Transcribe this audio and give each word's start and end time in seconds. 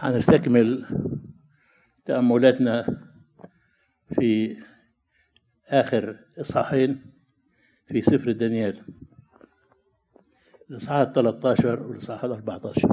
هنستكمل 0.00 0.86
تأملاتنا 2.04 2.86
في 4.14 4.56
آخر 5.68 6.16
إصحاحين 6.40 7.00
في 7.86 8.02
سفر 8.02 8.32
دانيال. 8.32 8.82
الإصحاح 10.70 10.96
ال 11.08 11.12
13 11.12 11.82
والإصحاح 11.82 12.24
ال 12.24 12.30
14 12.32 12.88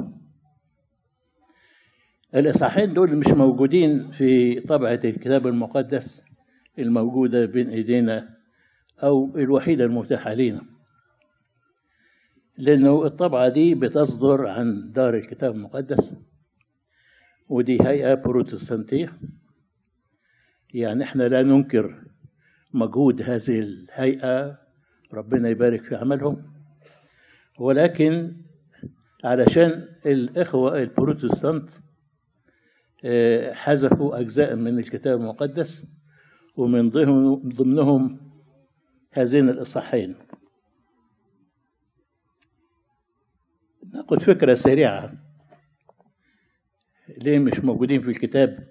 الإصحاحين 2.34 2.94
دول 2.94 3.16
مش 3.16 3.26
موجودين 3.26 4.10
في 4.10 4.60
طبعة 4.60 5.00
الكتاب 5.04 5.46
المقدس 5.46 6.24
الموجودة 6.78 7.46
بين 7.46 7.70
إيدينا 7.70 8.36
أو 9.02 9.36
الوحيدة 9.36 9.84
المتاحة 9.84 10.34
لنا 10.34 10.60
لأنه 12.58 13.06
الطبعة 13.06 13.48
دي 13.48 13.74
بتصدر 13.74 14.46
عن 14.46 14.92
دار 14.92 15.14
الكتاب 15.16 15.54
المقدس. 15.54 16.27
ودي 17.48 17.78
هيئة 17.82 18.14
بروتستانتية. 18.14 19.18
يعني 20.74 21.04
إحنا 21.04 21.22
لا 21.22 21.42
ننكر 21.42 22.02
مجهود 22.72 23.22
هذه 23.22 23.58
الهيئة 23.60 24.58
ربنا 25.12 25.48
يبارك 25.48 25.82
في 25.84 25.96
عملهم. 25.96 26.52
ولكن 27.58 28.36
علشان 29.24 29.88
الإخوة 30.06 30.82
البروتستانت 30.82 31.68
حذفوا 33.52 34.20
أجزاء 34.20 34.54
من 34.56 34.78
الكتاب 34.78 35.20
المقدس 35.20 35.98
ومن 36.56 36.90
ضمنهم 37.48 38.30
هذين 39.12 39.48
الإصحاحين. 39.48 40.14
ناخد 43.92 44.22
فكرة 44.22 44.54
سريعة. 44.54 45.27
ليه 47.16 47.38
مش 47.38 47.60
موجودين 47.60 48.02
في 48.02 48.08
الكتاب؟ 48.10 48.68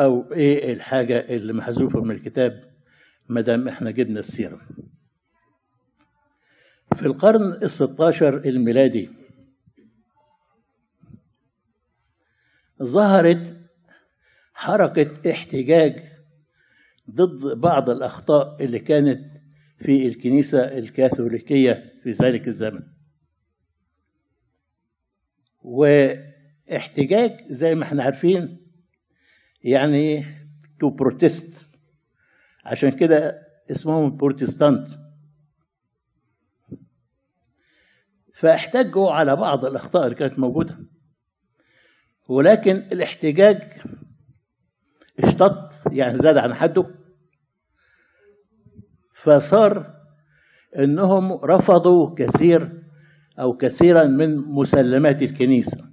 أو 0.00 0.32
إيه 0.32 0.72
الحاجة 0.72 1.18
اللي 1.20 1.52
محذوفة 1.52 2.00
من 2.00 2.14
الكتاب 2.14 2.72
ما 3.28 3.40
دام 3.40 3.68
إحنا 3.68 3.90
جبنا 3.90 4.20
السيرة؟ 4.20 4.60
في 6.94 7.02
القرن 7.06 7.52
الستاشر 7.52 8.36
الميلادي 8.36 9.10
ظهرت 12.82 13.56
حركة 14.54 15.30
احتجاج 15.30 16.12
ضد 17.10 17.58
بعض 17.60 17.90
الأخطاء 17.90 18.64
اللي 18.64 18.78
كانت 18.78 19.32
في 19.78 20.06
الكنيسة 20.06 20.58
الكاثوليكية 20.78 21.92
في 22.02 22.10
ذلك 22.10 22.48
الزمن. 22.48 22.82
واحتجاج 26.70 27.52
زي 27.52 27.74
ما 27.74 27.84
إحنا 27.84 28.02
عارفين 28.02 28.66
يعني 29.62 30.24
to 30.80 30.90
protest 30.90 31.68
عشان 32.64 32.90
كده 32.90 33.42
اسمهم 33.70 34.16
بروتستانت 34.16 34.88
فاحتجوا 38.34 39.10
على 39.12 39.36
بعض 39.36 39.64
الأخطاء 39.64 40.04
اللي 40.04 40.14
كانت 40.14 40.38
موجودة. 40.38 40.78
ولكن 42.28 42.76
الاحتجاج 42.76 43.62
اشتط 45.18 45.72
يعني 45.92 46.18
زاد 46.18 46.36
عن 46.36 46.54
حده. 46.54 46.86
فصار 49.14 49.94
إنهم 50.78 51.32
رفضوا 51.32 52.14
كثير 52.14 52.82
أو 53.38 53.56
كثيرا 53.56 54.04
من 54.04 54.36
مسلمات 54.36 55.22
الكنيسة. 55.22 55.91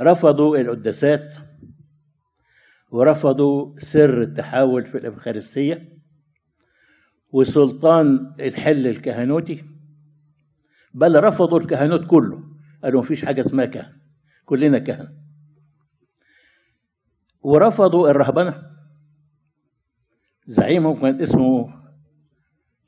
رفضوا 0.00 0.58
القداسات 0.58 1.34
ورفضوا 2.90 3.78
سر 3.78 4.22
التحول 4.22 4.86
في 4.86 4.98
الإفخارستية 4.98 5.98
وسلطان 7.32 8.34
الحل 8.40 8.86
الكهنوتي 8.86 9.64
بل 10.94 11.24
رفضوا 11.24 11.58
الكهنوت 11.58 12.06
كله. 12.06 12.44
قالوا 12.82 13.00
مفيش 13.00 13.24
حاجة 13.24 13.40
اسمها 13.40 13.64
كهن 13.64 13.92
كلنا 14.44 14.78
كهنه 14.78 15.12
ورفضوا 17.42 18.10
الرهبنة. 18.10 18.62
زعيمهم 20.46 21.00
كان 21.00 21.22
اسمه 21.22 21.74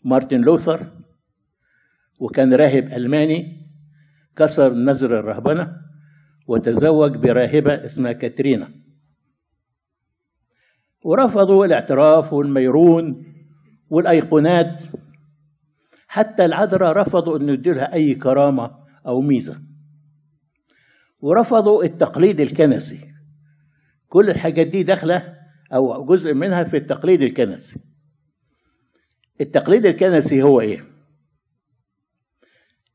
مارتن 0.05 0.41
لوثر 0.41 0.81
وكان 2.19 2.55
راهب 2.55 2.93
ألماني 2.93 3.67
كسر 4.37 4.75
نذر 4.75 5.19
الرهبنة. 5.19 5.86
وتزوج 6.47 7.17
براهبة 7.17 7.85
اسمها 7.85 8.13
كاترينا. 8.13 8.71
ورفضوا 11.05 11.67
الاعتراف 11.67 12.33
والميرون 12.33 13.35
والأيقونات. 13.91 14.83
حتى 16.09 16.45
العذراء 16.45 16.93
رفضوا 16.93 17.39
أن 17.39 17.49
يديلها 17.49 17.95
أي 17.95 18.15
كرامة 18.15 18.71
أو 19.07 19.21
ميزة. 19.21 19.63
ورفضوا 21.21 21.85
التقليد 21.85 22.41
الكنسي. 22.41 23.01
كل 24.09 24.31
الحاجات 24.31 24.67
دي 24.67 24.83
داخلة 24.83 25.37
أو 25.73 26.07
جزء 26.07 26.35
منها 26.35 26.65
في 26.65 26.77
التقليد 26.77 27.23
الكنسي. 27.23 27.81
التقليد 29.41 29.87
الكنسي 29.87 30.43
هو 30.43 30.61
إيه؟ 30.61 30.85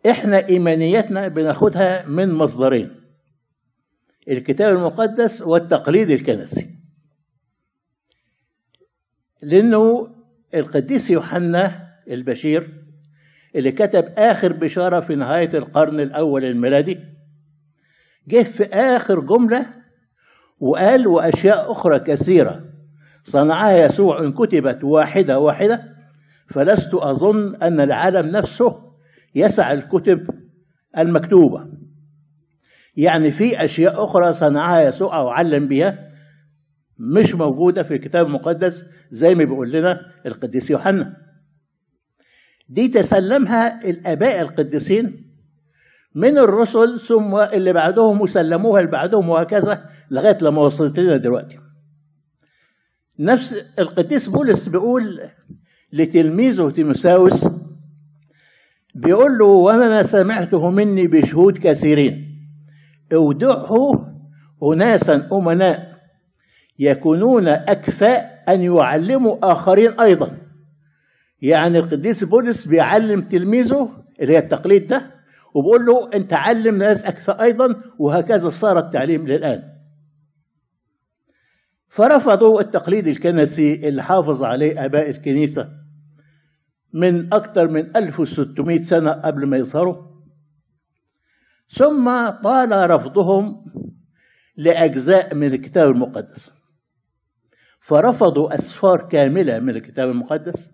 إحنا 0.10 0.48
إيمانياتنا 0.48 1.28
بناخدها 1.28 2.08
من 2.08 2.34
مصدرين. 2.34 3.01
الكتاب 4.30 4.76
المقدس 4.76 5.42
والتقليد 5.42 6.10
الكنسي. 6.10 6.76
لأنه 9.42 10.08
القديس 10.54 11.10
يوحنا 11.10 11.88
البشير 12.08 12.84
اللي 13.56 13.72
كتب 13.72 14.06
آخر 14.18 14.54
بشارة 14.54 15.00
في 15.00 15.16
نهاية 15.16 15.58
القرن 15.58 16.00
الأول 16.00 16.46
الميلادي 16.46 17.00
جه 18.28 18.44
في 18.44 18.64
آخر 18.64 19.20
جملة 19.20 19.66
وقال 20.60 21.08
وأشياء 21.08 21.72
أخرى 21.72 22.00
كثيرة. 22.00 22.66
صنعها 23.24 23.86
يسوع 23.86 24.20
إن 24.20 24.34
كتبت 24.34 24.84
واحدة 24.84 25.40
واحدة 25.40 25.96
فلست 26.48 26.94
أظن 26.94 27.56
أن 27.56 27.82
العالم 27.82 28.28
نفسه 28.28 28.92
يسع 29.36 29.74
الكتب 29.74 30.30
المكتوبة. 30.98 31.68
يعني 32.96 33.32
في 33.32 33.66
أشياء 33.66 34.04
أخرى 34.04 34.34
صنعها 34.34 34.82
يسوع 34.82 35.18
أو 35.18 35.30
علم 35.30 35.68
بها 35.68 36.12
مش 37.00 37.36
موجودة 37.36 37.84
في 37.84 37.94
الكتاب 37.96 38.26
المقدس 38.26 38.86
زي 39.12 39.36
ما 39.36 39.44
بيقول 39.44 39.72
لنا 39.72 40.02
القديس 40.26 40.70
يوحنا. 40.70 41.18
دي 42.70 42.88
تسلمها 42.88 43.90
الآباء 43.90 44.42
القديسين 44.42 45.32
من 46.16 46.38
الرسل 46.38 47.00
ثم 47.00 47.36
اللي 47.36 47.74
بعدهم 47.74 48.22
وسلموها 48.22 48.80
اللي 48.80 48.92
بعدهم 48.92 49.30
وهكذا 49.30 49.90
لغاية 50.12 50.38
لما 50.42 50.62
وصلت 50.62 51.00
لنا 51.00 51.18
دلوقتي. 51.18 51.60
نفس 53.20 53.54
القديس 53.80 54.28
بولس 54.28 54.68
بيقول 54.68 55.20
لتلميذه 55.94 56.70
تيموساوس 56.70 57.48
بيقول 58.96 59.38
له 59.38 59.46
وما 59.46 60.04
سمعته 60.04 60.70
مني 60.70 61.08
بشهود 61.08 61.58
كثيرين. 61.58 62.31
اودعه 63.14 64.08
اناسا 64.64 65.28
امناء 65.32 65.92
يكونون 66.80 67.48
اكفاء 67.48 68.44
ان 68.50 68.62
يعلموا 68.62 69.52
آخرين 69.52 70.00
أيضا. 70.00 70.38
يعني 71.42 71.80
القديس 71.80 72.24
بولس 72.24 72.68
بيعلم 72.68 73.22
تلميذه 73.22 73.90
اللي 74.20 74.34
هي 74.34 74.38
التقليد 74.38 74.88
ده 74.88 75.02
وبقول 75.54 75.86
له 75.86 76.10
انت 76.14 76.34
علم 76.34 76.78
ناس 76.78 77.06
اكفاء 77.06 77.44
أيضا 77.44 77.76
وهكذا 78.00 78.50
صار 78.50 78.80
التعليم 78.80 79.28
للآن. 79.28 79.64
فرفضوا 81.90 82.62
التقليد 82.62 83.08
الكنسي 83.08 83.88
اللي 83.90 84.04
حافظ 84.04 84.44
عليه 84.44 84.86
آباء 84.86 85.10
الكنيسة 85.10 85.70
من 86.94 87.34
أكثر 87.34 87.68
من 87.68 87.96
1600 87.98 88.82
سنة 88.84 89.12
قبل 89.12 89.46
ما 89.46 89.58
يظهروا. 89.58 90.11
ثم 91.74 92.30
طال 92.30 92.90
رفضهم 92.90 93.66
لأجزاء 94.58 95.36
من 95.36 95.48
الكتاب 95.54 95.90
المقدس. 95.90 96.62
فرفضوا 97.80 98.56
أسفار 98.56 99.08
كاملة 99.08 99.60
من 99.60 99.70
الكتاب 99.70 100.10
المقدس 100.10 100.72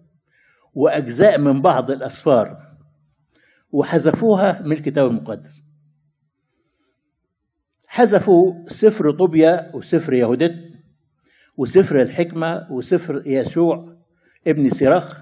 وأجزاء 0.73 1.37
من 1.37 1.61
بعض 1.61 1.91
الأسفار 1.91 2.67
وحذفوها 3.71 4.61
من 4.61 4.71
الكتاب 4.71 5.07
المقدس. 5.07 5.63
حذفوا 7.87 8.53
سفر 8.67 9.11
طوبيا 9.11 9.71
وسفر 9.75 10.13
يهودت 10.13 10.55
وسفر 11.57 12.01
الحكمة 12.01 12.67
وسفر 12.71 13.23
يشوع 13.25 13.97
ابن 14.47 14.69
سيرخ 14.69 15.21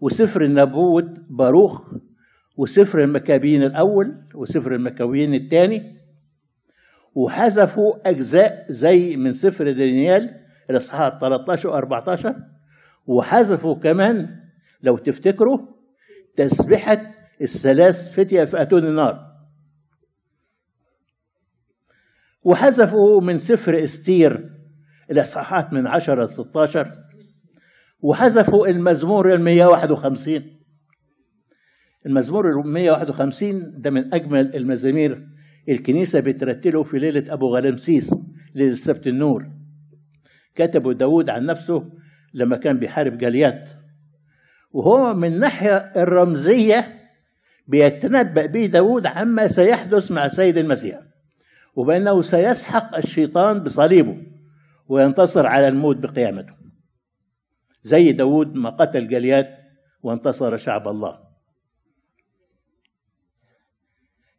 وسفر 0.00 0.44
النبوة 0.44 1.14
باروخ 1.30 1.94
وسفر 2.58 3.02
المكابين 3.04 3.62
الأول 3.62 4.22
وسفر 4.34 4.74
المكابين 4.74 5.34
الثاني 5.34 5.98
وحذفوا 7.14 8.08
أجزاء 8.10 8.66
زي 8.70 9.16
من 9.16 9.32
سفر 9.32 9.72
دانيال 9.72 10.34
الإصحاح 10.70 11.18
13 11.20 11.68
و 11.68 11.74
14 11.74 12.36
وحذفوا 13.06 13.74
كمان 13.74 14.40
لو 14.82 14.98
تفتكروا 14.98 15.58
تسبحة 16.36 17.00
الثلاث 17.40 18.14
فتية 18.14 18.44
في 18.44 18.62
أتون 18.62 18.84
النار. 18.84 19.28
وحذفوا 22.42 23.20
من 23.20 23.38
سفر 23.38 23.84
إستير 23.84 24.50
الإصحاحات 25.10 25.72
من 25.72 25.86
10 25.86 26.24
ل 26.24 26.28
16 26.28 26.92
وحذفوا 28.00 28.66
المزمور 28.66 29.34
ال 29.34 29.40
151 29.40 30.57
المزمور 32.08 32.50
ال 32.50 32.66
151 32.68 33.80
ده 33.80 33.90
من 33.90 34.14
أجمل 34.14 34.56
المزامير 34.56 35.28
الكنيسة 35.68 36.20
بترتله 36.20 36.82
في 36.82 36.98
ليلة 36.98 37.32
أبو 37.32 37.56
غلمسيس 37.56 38.14
ليلة 38.54 38.74
سبت 38.74 39.06
النور. 39.06 39.46
كتبه 40.54 40.92
داود 40.92 41.30
عن 41.30 41.46
نفسه 41.46 41.92
لما 42.34 42.56
كان 42.56 42.78
بيحارب 42.78 43.18
جاليات. 43.18 43.68
وهو 44.72 45.14
من 45.14 45.32
الناحية 45.34 45.76
الرمزية 45.76 46.94
بيتنبأ 47.66 48.46
به 48.46 48.66
داود 48.66 49.06
عما 49.06 49.46
سيحدث 49.46 50.10
مع 50.10 50.28
سيد 50.28 50.56
المسيح 50.56 51.00
وبأنه 51.76 52.22
سيسحق 52.22 52.96
الشيطان 52.96 53.58
بصليبه 53.58 54.22
وينتصر 54.88 55.46
على 55.46 55.68
الموت 55.68 55.96
بقيامته. 55.96 56.52
زي 57.82 58.12
داود 58.12 58.54
ما 58.54 58.70
قتل 58.70 59.08
جليات 59.08 59.48
وانتصر 60.02 60.56
شعب 60.56 60.88
الله. 60.88 61.27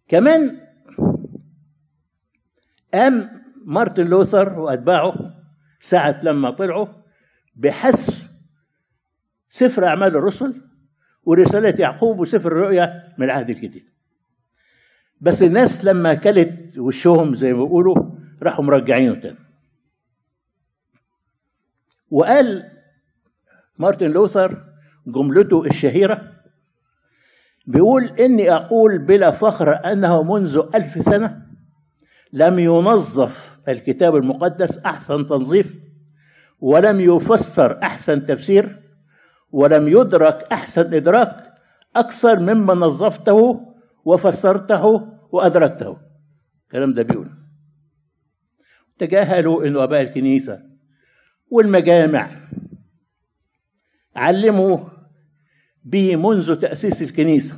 كمان 0.10 0.58
قام 2.94 3.44
مارتن 3.66 4.08
لوثر 4.08 4.60
وأتباعه 4.60 5.44
ساعة 5.80 6.20
لما 6.24 6.52
طلعوا 6.52 6.88
بحذف 7.56 8.30
سفر 9.50 9.88
أعمال 9.88 10.16
الرسل 10.16 10.62
ورسالة 11.26 11.76
يعقوب 11.80 12.20
وسفر 12.20 12.52
الرؤيا 12.52 13.14
من 13.18 13.26
العهد 13.26 13.50
الجديد. 13.50 13.90
بس 15.22 15.44
الناس 15.44 15.86
لما 15.86 16.14
كلت 16.14 16.78
وشهم 16.78 17.36
زي 17.36 17.54
ما 17.54 17.64
بيقولوا 17.64 17.96
راحوا 18.44 18.66
مرجعينه 18.66 19.16
تاني. 19.16 19.38
وقال 22.12 22.72
مارتن 23.78 24.12
لوثر 24.12 24.66
جملته 25.08 25.66
الشهيرة 25.66 26.39
بيقول 27.70 28.04
إني 28.06 28.52
أقول 28.52 28.98
بلا 29.06 29.32
فخر 29.32 29.92
أنه 29.92 30.24
منذ 30.24 30.62
ألف 30.76 31.06
سنة 31.06 31.42
لم 32.34 32.60
ينظف 32.60 33.60
الكتاب 33.68 34.16
المقدس 34.16 34.78
أحسن 34.86 35.28
تنظيف 35.28 35.76
ولم 36.60 37.00
يفسر 37.00 37.82
أحسن 37.84 38.26
تفسير 38.26 38.80
ولم 39.52 39.88
يدرك 39.88 40.48
أحسن 40.52 40.94
إدراك 40.94 41.54
أكثر 41.96 42.40
مما 42.40 42.74
نظفته 42.74 43.66
وفسرته 44.06 44.86
وأدركته. 45.32 45.98
الكلام 46.66 46.94
ده 46.94 47.04
بيقول 47.04 47.30
تجاهلوا 49.00 49.68
أن 49.68 49.78
أباء 49.78 50.02
الكنيسة 50.02 50.60
والمجامع 51.50 52.30
علموا 54.16 54.78
به 55.84 56.16
منذ 56.16 56.56
تأسيس 56.56 57.02
الكنيسة 57.02 57.56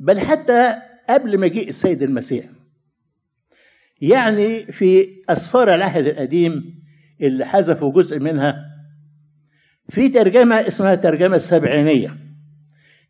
بل 0.00 0.18
حتى 0.20 0.74
قبل 1.08 1.40
مجيء 1.40 1.68
السيد 1.68 2.02
المسيح. 2.02 2.44
يعني 4.00 4.72
في 4.72 5.08
أسفار 5.28 5.74
العهد 5.74 6.06
القديم 6.06 6.82
اللي 7.20 7.44
حذفوا 7.46 7.92
جزء 7.92 8.18
منها 8.18 8.64
في 9.88 10.08
ترجمة 10.08 10.54
اسمها 10.68 10.94
ترجمة 10.94 11.36
السبعينية. 11.36 12.16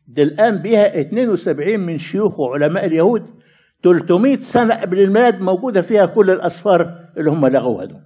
ده 0.07 0.23
الآن 0.23 0.57
بها 0.57 0.99
72 1.01 1.79
من 1.79 1.97
شيوخ 1.97 2.39
وعلماء 2.39 2.85
اليهود 2.85 3.25
300 3.83 4.37
سنة 4.37 4.75
قبل 4.81 4.99
الميلاد 4.99 5.41
موجودة 5.41 5.81
فيها 5.81 6.05
كل 6.05 6.29
الأسفار 6.29 7.09
اللي 7.17 7.29
هم 7.29 7.47
لغوها 7.47 7.85
دول. 7.85 8.01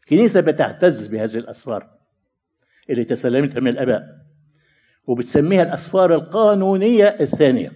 الكنيسة 0.00 0.40
بتعتز 0.40 1.06
بهذه 1.06 1.36
الأسفار. 1.36 1.95
اللي 2.90 3.04
تسلمتها 3.04 3.60
من 3.60 3.68
الآباء. 3.68 4.16
وبتسميها 5.06 5.62
الأسفار 5.62 6.14
القانونية 6.14 7.04
الثانية. 7.20 7.72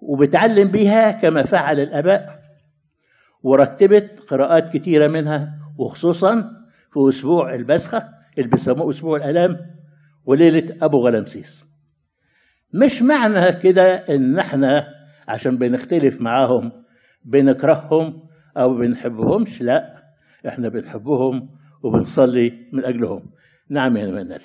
وبتعلم 0.00 0.68
بيها 0.68 1.10
كما 1.10 1.42
فعل 1.42 1.80
الآباء 1.80 2.42
ورتبت 3.42 4.20
قراءات 4.20 4.76
كتيرة 4.76 5.08
منها 5.08 5.58
وخصوصا 5.78 6.40
في 6.92 7.08
أسبوع 7.08 7.54
البسخة 7.54 8.02
اللي 8.38 8.48
بيسموه 8.48 8.90
أسبوع 8.90 9.16
الآلام 9.16 9.58
وليلة 10.24 10.76
أبو 10.82 11.06
غلمسيس. 11.06 11.64
مش 12.74 13.02
معنى 13.02 13.52
كده 13.52 13.94
إن 13.94 14.38
إحنا 14.38 14.88
عشان 15.28 15.58
بنختلف 15.58 16.20
معاهم 16.20 16.72
بنكرههم 17.24 18.22
أو 18.56 18.74
بنحبهمش 18.74 19.62
لا 19.62 20.02
إحنا 20.48 20.68
بنحبهم 20.68 21.48
وبنصلي 21.82 22.68
من 22.72 22.84
أجلهم. 22.84 23.30
نعم 23.68 23.96
يا 23.96 24.06
منال 24.06 24.42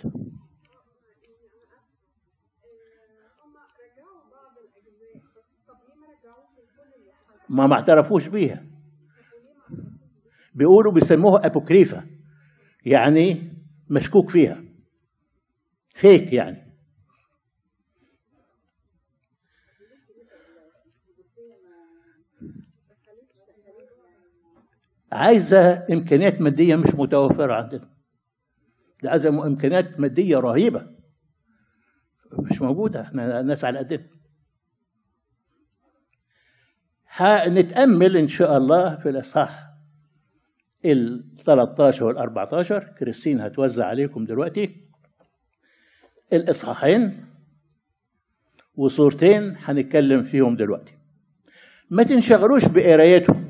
ما 7.49 7.67
ما 7.67 7.75
اعترفوش 7.75 8.27
بيها. 8.27 8.65
بيقولوا 10.55 10.91
بيسموها 10.91 11.45
أبوكريفة 11.45 12.03
يعني 12.85 13.53
مشكوك 13.89 14.29
فيها. 14.29 14.63
فيك 15.93 16.33
يعني. 16.33 16.66
عايزة 25.11 25.85
إمكانيات 25.91 26.41
مادية 26.41 26.75
مش 26.75 26.95
متوفرة 26.95 27.53
عندنا. 27.53 27.89
ده 29.03 29.09
عايزة 29.09 29.29
إمكانيات 29.29 29.99
مادية 29.99 30.37
رهيبة 30.37 30.87
مش 32.31 32.61
موجودة. 32.61 33.01
إحنا 33.01 33.41
ناس 33.41 33.65
على 33.65 33.79
قدنا. 33.79 34.07
هنتأمل 37.07 38.17
إن 38.17 38.27
شاء 38.27 38.57
الله 38.57 38.95
في 38.95 39.09
الإصحاح 39.09 39.67
ال 40.85 41.23
13 41.45 42.05
وال 42.05 42.17
14 42.17 42.83
كريستين 42.83 43.41
هتوزع 43.41 43.85
عليكم 43.85 44.25
دلوقتي 44.25 44.87
الإصحاحين 46.33 47.25
وصورتين 48.75 49.55
هنتكلم 49.57 50.23
فيهم 50.23 50.55
دلوقتي. 50.55 50.93
ما 51.89 52.03
تنشغلوش 52.03 52.65
بقرايتهم. 52.65 53.46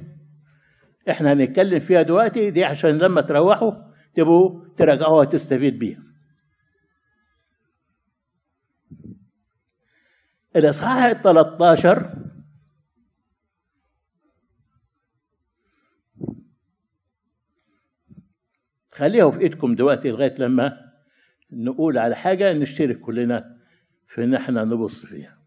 إحنا 1.09 1.33
هنتكلم 1.33 1.79
فيها 1.79 2.01
دلوقتي 2.01 2.51
دي 2.51 2.63
عشان 2.63 2.97
لما 2.97 3.21
تروحوا 3.21 3.71
تبقوا 4.13 4.65
تراجعوها 4.77 5.25
تستفيد 5.25 5.79
بيها. 5.79 6.03
الإصحاح 10.55 11.03
ال 11.03 11.21
13 11.21 12.13
خليها 18.91 19.31
في 19.31 19.39
إيدكم 19.39 19.75
دلوقتي 19.75 20.09
لغاية 20.09 20.35
لما 20.39 20.91
نقول 21.51 21.97
على 21.97 22.15
حاجة 22.15 22.53
نشترك 22.53 22.99
كلنا 22.99 23.57
في 24.07 24.23
إن 24.23 24.33
إحنا 24.33 24.63
نبص 24.63 25.05
فيها. 25.05 25.37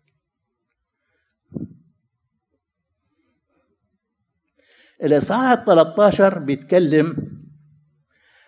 الاصحاح 5.02 5.50
ال 5.50 5.64
13 5.64 6.38
بيتكلم 6.38 7.16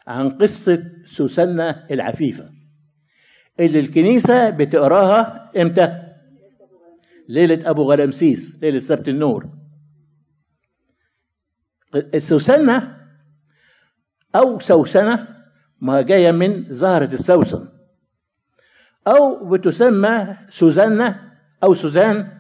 عن 0.07 0.31
قصة 0.31 0.79
سوسنة 1.07 1.87
العفيفة. 1.91 2.51
اللي 3.61 3.81
الكنيسة 3.81 4.51
بتقراها 4.51 5.51
إمتى؟ 5.57 6.03
ليلة 7.29 7.71
أبو 7.71 7.93
غلمسيس 7.93 8.63
ليلة 8.63 8.79
سبت 8.79 9.09
النور. 9.09 9.49
السوسنة 11.95 12.97
أو 14.37 14.59
سوسنة 14.59 15.29
ما 15.81 16.03
جاية 16.03 16.31
من 16.31 16.75
زهرة 16.75 17.15
السوسن. 17.15 17.69
أو 19.07 19.49
بتسمى 19.51 20.37
سوزنة 20.51 21.33
أو 21.65 21.75
سوزان 21.75 22.39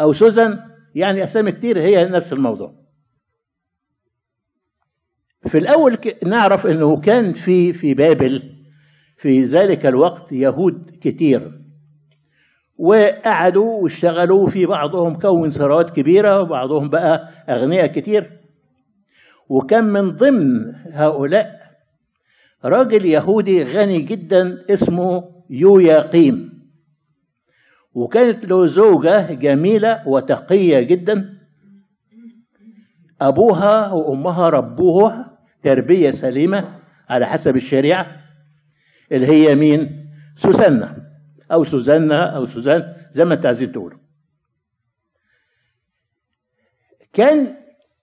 أو 0.00 0.12
سوزن 0.12 0.60
يعني 0.94 1.24
أسامي 1.24 1.52
كتير 1.52 1.80
هي 1.80 2.04
نفس 2.04 2.32
الموضوع. 2.32 2.81
في 5.46 5.58
الأول 5.58 5.98
نعرف 6.26 6.66
أنه 6.66 6.96
كان 6.96 7.32
في 7.32 7.72
في 7.72 7.94
بابل. 7.94 8.42
في 9.16 9.42
ذلك 9.42 9.86
الوقت 9.86 10.32
يهود 10.32 10.96
كتير. 11.00 11.58
وقعدوا 12.78 13.82
واشتغلوا 13.82 14.46
في 14.46 14.66
بعضهم 14.66 15.14
كون 15.18 15.50
ثروات 15.50 15.90
كبيرة 15.90 16.40
وبعضهم 16.40 16.88
بقى 16.88 17.28
أغنياء 17.48 17.86
كتير. 17.86 18.30
وكان 19.48 19.84
من 19.84 20.10
ضمن 20.10 20.74
هؤلاء 20.92 21.62
راجل 22.64 23.04
يهودي 23.06 23.62
غني 23.62 24.00
جدا 24.00 24.64
اسمه 24.70 25.24
يوياقيم 25.50 26.62
وكانت 27.94 28.44
له 28.44 28.66
زوجة 28.66 29.32
جميلة 29.32 30.08
وتقية 30.08 30.80
جدا. 30.80 31.38
أبوها 33.20 33.92
وأمها 33.92 34.48
ربوها 34.48 35.31
تربية 35.62 36.10
سليمة 36.10 36.78
على 37.08 37.26
حسب 37.26 37.56
الشريعة 37.56 38.20
اللي 39.12 39.26
هي 39.26 39.54
مين؟ 39.54 40.08
سوسنة 40.36 40.96
أو 41.52 41.64
سوزنة 41.64 42.16
أو 42.16 42.46
سوزان 42.46 42.94
زي 43.12 43.24
ما 43.24 43.34
أنت 43.34 43.46
عايزين 43.46 43.72
تقولوا. 43.72 43.98
كان 47.12 47.54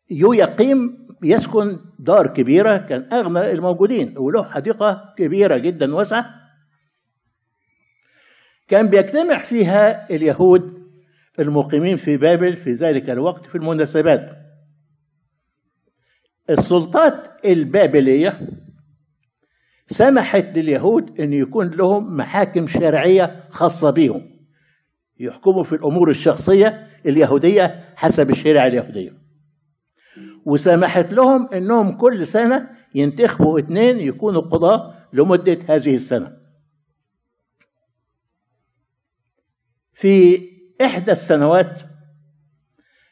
يويقيم 0.09 1.07
يسكن 1.23 1.79
دار 1.99 2.27
كبيرة 2.27 2.77
كان 2.77 3.13
أغنى 3.13 3.51
الموجودين 3.51 4.17
وله 4.17 4.43
حديقة 4.43 5.13
كبيرة 5.17 5.57
جدا 5.57 5.95
واسعة 5.95 6.35
كان 8.67 8.87
بيجتمع 8.89 9.37
فيها 9.37 10.09
اليهود 10.09 10.79
المقيمين 11.39 11.97
في 11.97 12.17
بابل 12.17 12.57
في 12.57 12.71
ذلك 12.71 13.09
الوقت 13.09 13.45
في 13.45 13.55
المناسبات 13.55 14.38
السلطات 16.49 17.45
البابلية 17.45 18.39
سمحت 19.87 20.45
لليهود 20.57 21.19
أن 21.19 21.33
يكون 21.33 21.67
لهم 21.69 22.17
محاكم 22.17 22.67
شرعية 22.67 23.43
خاصة 23.49 23.89
بهم. 23.89 24.39
يحكموا 25.19 25.63
في 25.63 25.73
الأمور 25.73 26.09
الشخصية 26.09 26.87
اليهودية 27.05 27.93
حسب 27.95 28.29
الشريعة 28.29 28.67
اليهودية. 28.67 29.13
وسمحت 30.45 31.13
لهم 31.13 31.53
أنهم 31.53 31.97
كل 31.97 32.27
سنة 32.27 32.69
ينتخبوا 32.95 33.59
اثنين 33.59 33.99
يكونوا 33.99 34.41
قضاة 34.41 34.95
لمدة 35.13 35.57
هذه 35.69 35.95
السنة. 35.95 36.37
في 39.93 40.41
إحدى 40.81 41.11
السنوات 41.11 41.81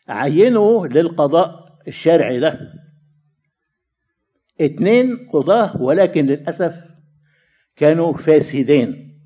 عينوا 0.07 0.87
للقضاء 0.87 1.77
الشرعي 1.87 2.39
ده 2.39 2.73
اتنين 4.61 5.27
قضاة 5.33 5.81
ولكن 5.81 6.25
للأسف 6.25 6.83
كانوا 7.75 8.13
فاسدين 8.13 9.17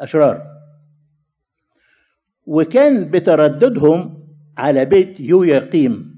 أشرار. 0.00 0.42
وكان 2.46 3.10
بترددهم 3.10 4.26
على 4.58 4.84
بيت 4.84 5.20
يويقيم 5.20 6.16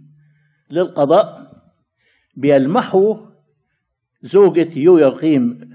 للقضاء 0.70 1.52
بيلمحوا 2.36 3.16
زوجة 4.22 4.68
يويقيم 4.78 5.70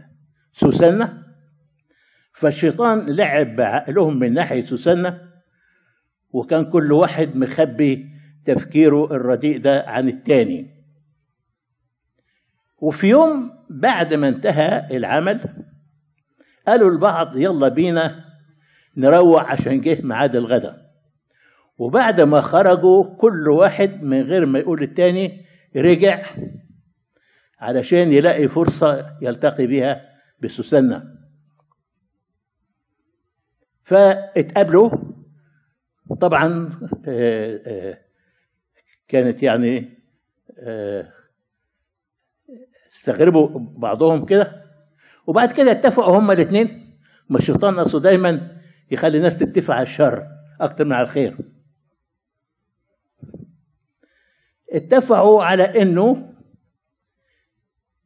سوسنة 0.53 1.23
فالشيطان 2.33 3.15
لعب 3.15 3.55
بعقلهم 3.55 4.19
من 4.19 4.33
ناحية 4.33 4.63
سوسنة 4.63 5.21
وكان 6.31 6.65
كل 6.65 6.91
واحد 6.91 7.35
مخبي 7.35 8.09
تفكيره 8.45 9.05
الرديء 9.15 9.57
ده 9.61 9.83
عن 9.87 10.09
التاني. 10.09 10.82
وفي 12.83 13.07
يوم 13.07 13.51
بعد 13.69 14.13
ما 14.13 14.27
انتهى 14.27 14.97
العمل 14.97 15.39
قالوا 16.67 16.91
البعض 16.91 17.37
يلا 17.37 17.67
بينا 17.67 18.25
نروح 18.97 19.51
عشان 19.51 19.81
جه 19.81 20.01
ميعاد 20.01 20.35
الغداء 20.35 20.93
وبعد 21.77 22.21
ما 22.21 22.41
خرجوا 22.41 23.15
كل 23.15 23.49
واحد 23.49 24.03
من 24.03 24.21
غير 24.21 24.45
ما 24.45 24.59
يقول 24.59 24.83
التاني 24.83 25.45
رجع 25.75 26.25
علشان 27.59 28.13
يلاقي 28.13 28.47
فرصة 28.47 29.17
يلتقي 29.21 29.67
بها 29.67 30.01
بسوسنة. 30.39 31.03
فاتقابلوا. 33.83 34.89
طبعا 36.21 36.69
كانت 39.07 39.43
يعني 39.43 39.99
استغربوا 42.95 43.59
بعضهم 43.59 44.25
كده. 44.25 44.63
وبعد 45.27 45.51
كده 45.51 45.71
اتفقوا 45.71 46.17
هما 46.17 46.33
الاثنين 46.33 46.97
ما 47.29 47.37
الشيطان 47.37 47.79
اصله 47.79 48.01
دايما 48.01 48.57
يخلي 48.91 49.17
الناس 49.17 49.37
تتفق 49.37 49.73
على 49.73 49.83
الشر 49.83 50.27
أكتر 50.61 50.85
من 50.85 50.93
على 50.93 51.03
الخير. 51.03 51.37
اتفقوا 54.71 55.43
على 55.43 55.81
إنه 55.81 56.33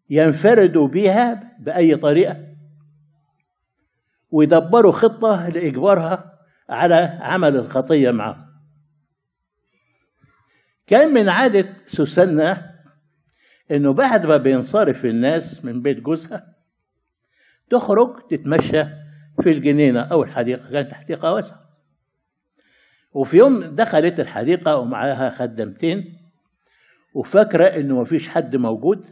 ينفردوا 0.10 0.88
بها 0.88 1.58
بأي 1.60 1.96
طريقة. 1.96 2.48
ويدبروا 4.32 4.92
خطة 4.92 5.50
لإجبارها 5.50 6.40
على 6.70 6.96
عمل 7.22 7.56
الخطية 7.56 8.12
معه. 8.12 8.48
كان 10.88 11.14
من 11.14 11.30
عادة 11.30 11.74
سوسنة 11.88 12.77
إنه 13.72 13.94
بعد 13.94 14.26
ما 14.26 14.38
بينصرف 14.38 15.06
الناس 15.06 15.66
من 15.66 15.82
بيت 15.82 16.00
جوزها 16.00 16.56
تخرج 17.70 18.28
تتمشى 18.30 18.84
في 19.42 19.52
الجنينة 19.52 20.02
أو 20.02 20.24
الحديقة 20.24 20.72
كانت 20.72 20.94
حديقة 20.94 21.34
واسعة. 21.34 21.60
وفي 23.14 23.38
يوم 23.38 23.64
دخلت 23.64 24.20
الحديقة 24.20 24.78
ومعاها 24.78 25.30
خدمتين 25.30 26.18
وفاكرة 27.14 27.66
إنه 27.66 28.02
مفيش 28.02 28.30
حد 28.30 28.56
موجود 28.56 29.06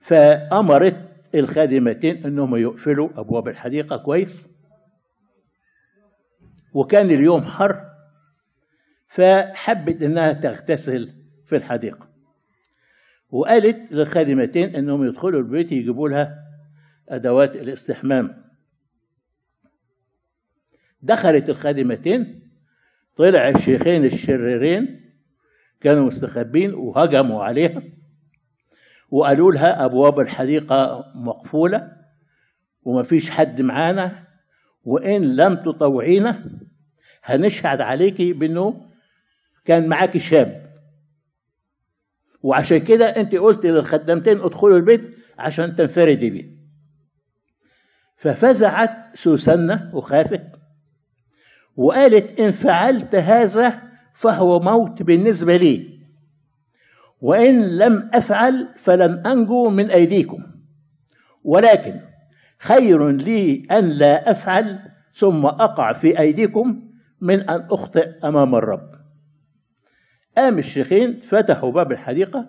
فأمرت 0.00 1.08
الخادمتين 1.34 2.26
إنهم 2.26 2.56
يقفلوا 2.56 3.08
أبواب 3.20 3.48
الحديقة 3.48 3.96
كويس. 3.96 4.48
وكان 6.72 7.06
اليوم 7.06 7.44
حر 7.44 7.84
فحبت 9.08 10.02
إنها 10.02 10.32
تغتسل 10.32 11.08
في 11.46 11.56
الحديقة. 11.56 12.07
وقالت 13.30 13.92
للخادمتين 13.92 14.76
إنهم 14.76 15.04
يدخلوا 15.06 15.40
البيت 15.40 15.72
يجيبوا 15.72 16.08
لها 16.08 16.44
أدوات 17.08 17.56
الاستحمام. 17.56 18.44
دخلت 21.02 21.48
الخادمتين 21.48 22.40
طلع 23.16 23.48
الشيخين 23.48 24.04
الشريرين 24.04 25.00
كانوا 25.80 26.06
مستخبين 26.06 26.74
وهجموا 26.74 27.44
عليها 27.44 27.82
وقالوا 29.10 29.52
لها 29.52 29.84
أبواب 29.84 30.20
الحديقة 30.20 31.04
مقفولة 31.14 31.92
ومفيش 32.84 33.30
حد 33.30 33.60
معانا 33.60 34.24
وإن 34.84 35.36
لم 35.36 35.54
تطوعينا 35.54 36.44
هنشهد 37.24 37.80
عليكي 37.80 38.32
بأنه 38.32 38.88
كان 39.64 39.86
معاكي 39.86 40.18
شاب. 40.18 40.67
وعشان 42.42 42.78
كده 42.78 43.06
انت 43.06 43.34
قلت 43.34 43.66
للخدامتين 43.66 44.40
ادخلوا 44.40 44.76
البيت 44.76 45.14
عشان 45.38 45.76
تنفردي 45.76 46.30
بيه. 46.30 46.58
ففزعت 48.16 48.90
سوسنة 49.14 49.90
وخافت 49.94 50.42
وقالت 51.76 52.40
إن 52.40 52.50
فعلت 52.50 53.14
هذا 53.14 53.82
فهو 54.14 54.60
موت 54.60 55.02
بالنسبة 55.02 55.56
لي 55.56 55.98
وإن 57.20 57.78
لم 57.78 58.10
أفعل 58.14 58.68
فلن 58.76 59.26
أنجو 59.26 59.70
من 59.70 59.90
أيديكم. 59.90 60.46
ولكن 61.44 62.00
خير 62.58 63.10
لي 63.10 63.66
أن 63.70 63.88
لا 63.88 64.30
أفعل 64.30 64.78
ثم 65.14 65.46
أقع 65.46 65.92
في 65.92 66.18
أيديكم 66.20 66.82
من 67.20 67.50
أن 67.50 67.66
أخطئ 67.70 68.08
أمام 68.24 68.54
الرب. 68.54 68.97
قام 70.38 70.58
الشيخين 70.58 71.20
فتحوا 71.20 71.72
باب 71.72 71.92
الحديقة 71.92 72.48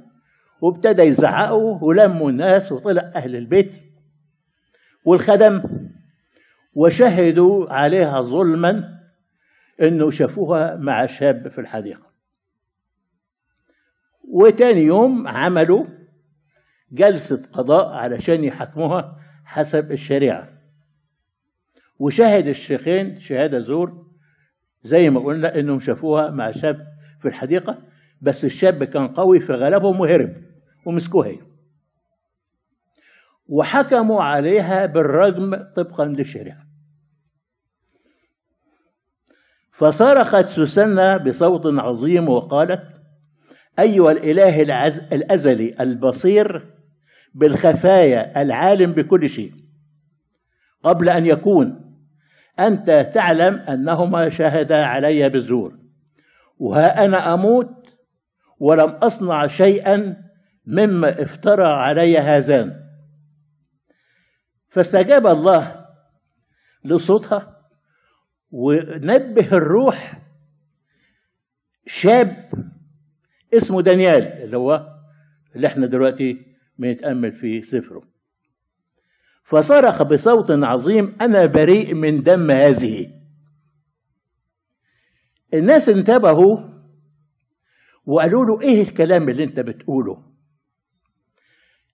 وابتدى 0.62 1.02
يزعقوا 1.02 1.80
ولموا 1.82 2.30
الناس 2.30 2.72
وطلع 2.72 3.12
أهل 3.16 3.36
البيت 3.36 3.72
والخدم 5.06 5.64
وشهدوا 6.74 7.74
عليها 7.74 8.22
ظلما 8.22 9.00
إنه 9.82 10.10
شافوها 10.10 10.76
مع 10.76 11.06
شاب 11.06 11.48
في 11.48 11.62
الحديقة. 11.62 12.10
وتاني 14.24 14.82
يوم 14.82 15.28
عملوا 15.28 15.86
جلسة 16.92 17.52
قضاء 17.54 17.88
علشان 17.88 18.44
يحكموها 18.44 19.20
حسب 19.46 19.92
الشريعة. 19.92 20.50
وشهد 22.00 22.48
الشيخين 22.48 23.20
شهادة 23.20 23.60
زور 23.60 24.06
زي 24.84 25.10
ما 25.10 25.20
قلنا 25.20 25.60
إنهم 25.60 25.80
شافوها 25.80 26.30
مع 26.30 26.52
شاب 26.52 26.89
في 27.20 27.28
الحديقة 27.28 27.78
بس 28.22 28.46
الشاب 28.46 28.84
كان 28.84 29.08
قوي 29.08 29.40
فغلبهم 29.40 30.00
وهرب 30.00 30.34
ومسكوه 30.86 31.28
هي 31.28 31.40
وحكموا 33.48 34.24
عليها 34.24 34.86
بالرجم 34.86 35.56
طبقا 35.76 36.06
للشريعة 36.06 36.70
فصرخت 39.72 40.46
سوسنة 40.46 41.18
بصوت 41.18 41.62
عظيم 41.66 42.30
وقالت 42.30 42.84
أيها 43.80 44.12
الإله. 44.12 44.88
الأزلي 44.88 45.76
البصير 45.80 46.66
بالخفايا 47.34 48.42
العالم 48.42 48.92
بكل 48.92 49.30
شيء 49.30 49.54
قبل 50.84 51.10
أن 51.10 51.26
يكون 51.26 51.96
أنت 52.60 53.12
تعلم 53.14 53.56
أنهما 53.56 54.30
شهدا 54.30 54.86
علي 54.86 55.30
بالزور 55.30 55.79
وها 56.60 57.06
أنا 57.06 57.34
أموت 57.34 57.70
ولم 58.60 58.90
أصنع 58.90 59.48
شيئا 59.48 60.16
مما 60.66 61.22
افترى 61.22 61.68
علي 61.68 62.18
هذان. 62.18 62.90
فاستجاب 64.70 65.28
الله 65.28 65.86
لصوتها 66.86 67.60
ونبه 68.52 69.48
الروح 69.52 70.22
شاب 71.88 72.50
اسمه 73.54 73.82
دانيال 73.82 74.24
اللي 74.24 74.58
هو 74.58 74.96
اللي 75.56 75.68
إحنا 75.68 75.88
دلوقتي 75.88 76.46
بنتأمل 76.78 77.32
في 77.32 77.62
سفره 77.62 78.04
فصرخ 79.44 80.04
بصوت 80.04 80.52
عظيم 80.52 81.16
أنا 81.22 81.46
بريء 81.46 81.94
من 81.94 82.24
دم 82.24 82.52
هذه. 82.52 83.19
الناس 85.54 85.90
انتبهوا 85.90 86.58
وقالوا 88.06 88.46
له 88.46 88.62
إيه 88.62 88.82
الكلام 88.82 89.30
اللي 89.30 89.44
أنت 89.44 89.60
بتقوله؟ 89.60 90.24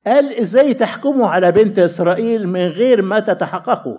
قال 0.07 0.33
إزاي 0.33 0.73
تحكموا 0.73 1.27
على 1.27 1.51
بنت 1.51 1.79
إسرائيل 1.79 2.47
من 2.47 2.67
غير 2.67 3.01
ما 3.01 3.19
تتحققوا 3.19 3.97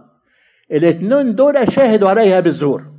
الاثنين 0.73 1.35
دول 1.35 1.73
شاهدوا 1.73 2.09
عليها 2.09 2.41
بالزور. 2.41 2.93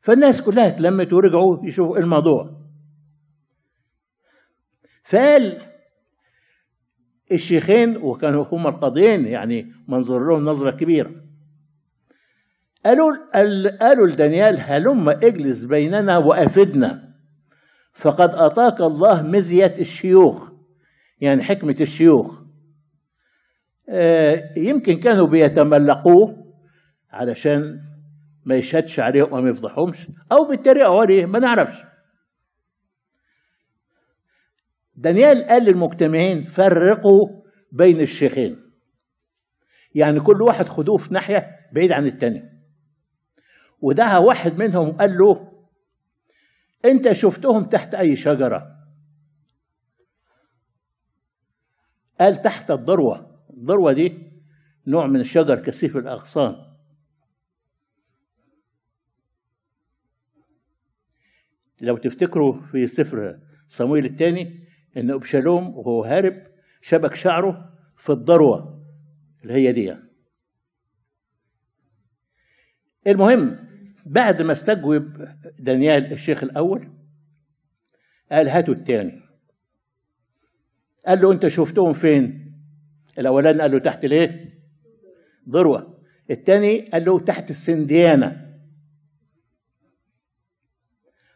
فالناس 0.00 0.42
كلها 0.42 0.68
اتلمت 0.68 1.12
ورجعوا 1.12 1.66
يشوفوا 1.66 1.98
الموضوع. 1.98 2.60
فقال 5.04 5.62
الشيخين 7.32 7.96
وكانوا 7.96 8.44
هما 8.52 8.68
القاضيين 8.68 9.26
يعني 9.26 9.72
منظر 9.88 10.18
لهم 10.28 10.44
نظرة 10.44 10.70
كبيرة. 10.70 11.21
قالوا 12.86 13.16
قالوا 13.80 14.06
لدانيال 14.06 14.60
هلم 14.60 15.08
اجلس 15.08 15.64
بيننا 15.64 16.18
وأفدنا. 16.18 17.12
فقد 17.92 18.30
اعطاك 18.30 18.80
الله 18.80 19.22
مزية 19.22 19.74
الشيوخ. 19.78 20.52
يعني 21.20 21.42
حكمة 21.42 21.76
الشيوخ. 21.80 22.42
يمكن 24.56 25.00
كانوا 25.00 25.26
بيتملقوه 25.26 26.54
علشان 27.10 27.80
ما 28.44 28.54
يشهدش 28.54 29.00
عليهم 29.00 29.32
وما 29.32 29.50
يفضحهمش 29.50 30.08
أو 30.32 30.48
بيتريقوا 30.48 31.00
عليه 31.00 31.26
ما 31.26 31.38
نعرفش. 31.38 31.84
دانيال 34.94 35.44
قال 35.44 35.64
للمجتمعين 35.64 36.44
فرقوا 36.44 37.28
بين 37.72 38.00
الشيخين. 38.00 38.56
يعني 39.94 40.20
كل 40.20 40.42
واحد 40.42 40.68
خدوه 40.68 40.96
في 40.96 41.14
ناحية 41.14 41.46
بعيد 41.72 41.92
عن 41.92 42.06
التاني. 42.06 42.51
ودعا 43.82 44.18
واحد 44.18 44.58
منهم 44.58 44.92
قال 44.92 45.18
له 45.18 45.52
أنت 46.84 47.12
شفتهم 47.12 47.64
تحت 47.64 47.94
أي 47.94 48.16
شجرة؟ 48.16 48.76
قال 52.20 52.42
تحت 52.42 52.70
الذروة. 52.70 53.40
الذروة 53.50 53.92
دي 53.92 54.18
نوع 54.86 55.06
من 55.06 55.20
الشجر 55.20 55.62
كثيف 55.62 55.96
الأغصان. 55.96 56.72
لو 61.80 61.96
تفتكروا 61.96 62.60
في 62.60 62.86
سفر 62.86 63.38
صمويل 63.68 64.04
الثاني 64.04 64.68
إن 64.96 65.10
أبشالوم 65.10 65.76
وهو 65.76 66.04
هارب 66.04 66.46
شبك 66.80 67.14
شعره 67.14 67.72
في 67.96 68.12
الذروة 68.12 68.84
اللي 69.42 69.54
هي 69.54 69.72
دي. 69.72 69.96
المهم 73.06 73.71
بعد 74.06 74.42
ما 74.42 74.52
استجوب 74.52 75.28
دانيال 75.58 76.12
الشيخ 76.12 76.44
الأول 76.44 76.88
قال 78.32 78.48
هاتوا 78.48 78.74
الثاني 78.74 79.22
قال 81.06 81.20
له 81.20 81.32
أنت 81.32 81.46
شفتهم 81.46 81.92
فين؟ 81.92 82.52
الأولاني 83.18 83.60
قال 83.60 83.70
له 83.70 83.78
تحت 83.78 84.04
الإيه؟ 84.04 84.54
ذروه 85.48 85.98
الثاني 86.30 86.80
قال 86.80 87.04
له 87.04 87.20
تحت 87.20 87.50
السنديانة. 87.50 88.58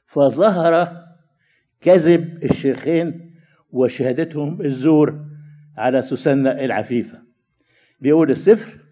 فظهر 0.07 1.03
كذب 1.81 2.45
الشيخين 2.45 3.35
وشهادتهم 3.71 4.63
الزور 4.63 5.27
على 5.77 6.03
سوسنة 6.03 6.51
العفيفة. 6.51 7.23
بيقول 8.01 8.31
السفر 8.31 8.86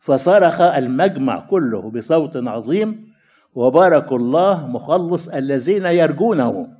فصرخ 0.00 0.60
المجمع 0.60 1.46
كله 1.46 1.90
بصوت 1.90 2.36
عظيم 2.36 3.12
وبارك 3.54 4.12
الله 4.12 4.66
مخلص 4.66 5.28
الذين 5.28 5.84
يرجونه. 5.84 6.78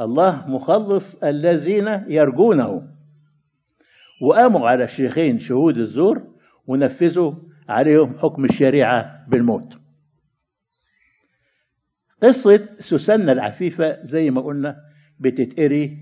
الله 0.00 0.48
مخلص 0.48 1.24
الذين 1.24 1.88
يرجونه. 2.08 2.88
وقاموا 4.22 4.68
على 4.68 4.84
الشيخين 4.84 5.38
شهود 5.38 5.78
الزور 5.78 6.22
ونفذوا 6.66 7.32
عليهم 7.68 8.18
حكم 8.18 8.44
الشريعة 8.44 9.26
بالموت. 9.28 9.74
قصة 12.22 12.68
سوسنة 12.78 13.32
العفيفة 13.32 14.04
زي 14.04 14.30
ما 14.30 14.40
قلنا 14.40 14.76
بتتقري 15.20 15.98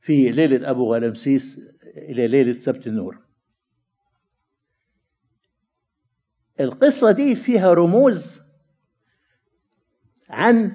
في 0.00 0.30
ليلة 0.30 0.70
أبو 0.70 0.94
غلمسيس 0.94 1.58
إلى 1.96 2.28
ليلة 2.28 2.52
سبت 2.52 2.86
النور. 2.86 3.23
القصة 6.60 7.12
دي 7.12 7.34
فيها 7.34 7.72
رموز 7.74 8.42
عن 10.30 10.72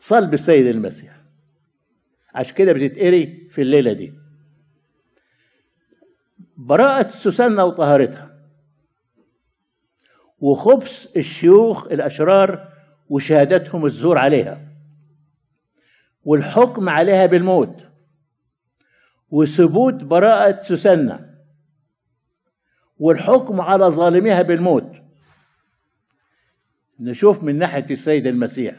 صلب 0.00 0.34
السيد 0.34 0.66
المسيح. 0.66 1.16
عشان 2.34 2.54
كده 2.56 2.72
بتتقري 2.72 3.48
في 3.50 3.62
الليلة 3.62 3.92
دي. 3.92 4.12
براءة 6.56 7.08
سوسنة 7.08 7.64
وطهارتها 7.64 8.32
وخبث 10.40 11.16
الشيوخ 11.16 11.86
الأشرار 11.86 12.72
وشهادتهم 13.08 13.86
الزور 13.86 14.18
عليها 14.18 14.68
والحكم 16.24 16.88
عليها 16.88 17.26
بالموت 17.26 17.82
وثبوت 19.30 19.94
براءة 19.94 20.62
سوسنة 20.62 21.31
والحكم 23.02 23.60
على 23.60 23.84
ظالميها 23.84 24.42
بالموت. 24.42 24.92
نشوف 27.00 27.42
من 27.42 27.58
ناحية 27.58 27.86
السيد 27.90 28.26
المسيح. 28.26 28.74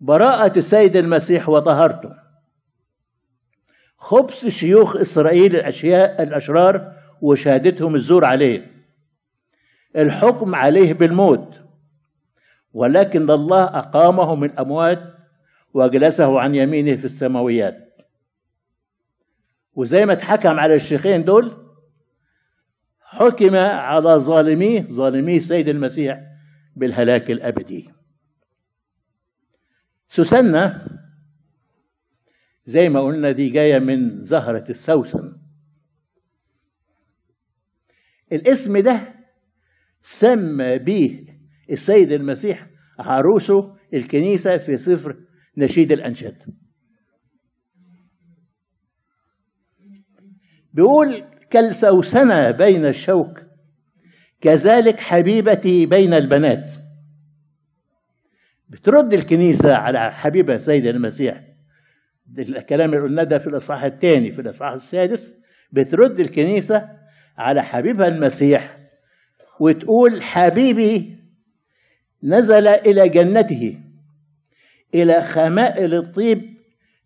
براءة 0.00 0.58
السيد 0.58 0.96
المسيح 0.96 1.48
وطهارته 1.48 2.14
خبث 3.96 4.46
شيوخ 4.46 4.96
إسرائيل 4.96 5.56
الأشياء 5.56 6.22
الأشرار 6.22 6.92
وشهادتهم 7.20 7.94
الزور 7.94 8.24
عليه. 8.24 8.72
الحكم 9.96 10.54
عليه 10.54 10.92
بالموت. 10.92 11.54
ولكن 12.72 13.30
الله 13.30 13.64
أقامه 13.64 14.34
من 14.34 14.50
الأموات 14.50 15.14
وأجلسه 15.74 16.40
عن 16.40 16.54
يمينه 16.54 16.96
في 16.96 17.04
السماويات. 17.04 17.96
وزي 19.74 20.06
ما 20.06 20.12
اتحكم 20.12 20.60
على 20.60 20.74
الشيخين 20.74 21.24
دول 21.24 21.62
حكم 23.12 23.56
على 23.56 24.08
ظالميه 24.18 24.82
ظالمي 24.82 25.36
السيد 25.36 25.68
المسيح 25.68 26.20
بالهلاك 26.76 27.30
الأبدي. 27.30 27.90
سوسنة 30.08 30.86
زي 32.64 32.88
ما 32.88 33.00
قلنا 33.00 33.32
دي 33.32 33.48
جاية 33.48 33.78
من 33.78 34.22
زهرة 34.22 34.64
السوسن. 34.70 35.36
الاسم 38.32 38.78
ده 38.78 39.14
سمى 40.02 40.78
به 40.78 41.26
السيد 41.70 42.12
المسيح 42.12 42.66
عروسه 42.98 43.76
الكنيسة 43.94 44.56
في 44.56 44.76
سفر 44.76 45.16
نشيد 45.56 45.92
الأنشاد. 45.92 46.54
بيقول 50.72 51.24
كالسوسنة 51.52 52.50
بين 52.50 52.86
الشوك 52.86 53.40
كذلك 54.40 55.00
حبيبتي 55.00 55.86
بين 55.86 56.14
البنات. 56.14 56.72
بترد 58.68 59.12
الكنيسة 59.12 59.74
على 59.74 60.12
حبيبة 60.12 60.56
سيد 60.56 60.86
المسيح. 60.86 61.40
الكلام 62.38 62.94
اللي 62.94 63.02
قلنا 63.02 63.24
ده 63.24 63.38
في 63.38 63.46
الإصحاح 63.46 63.84
الثاني 63.84 64.32
في 64.32 64.40
الإصحاح 64.40 64.72
السادس. 64.72 65.42
بترد 65.72 66.20
الكنيسة 66.20 66.88
على 67.38 67.62
حبيبها 67.62 68.06
المسيح 68.08 68.78
وتقول 69.60 70.22
حبيبي 70.22 71.16
نزل 72.22 72.66
إلى 72.68 73.08
جنته 73.08 73.78
إلى 74.94 75.22
خمائل 75.22 75.94
الطيب 75.94 76.54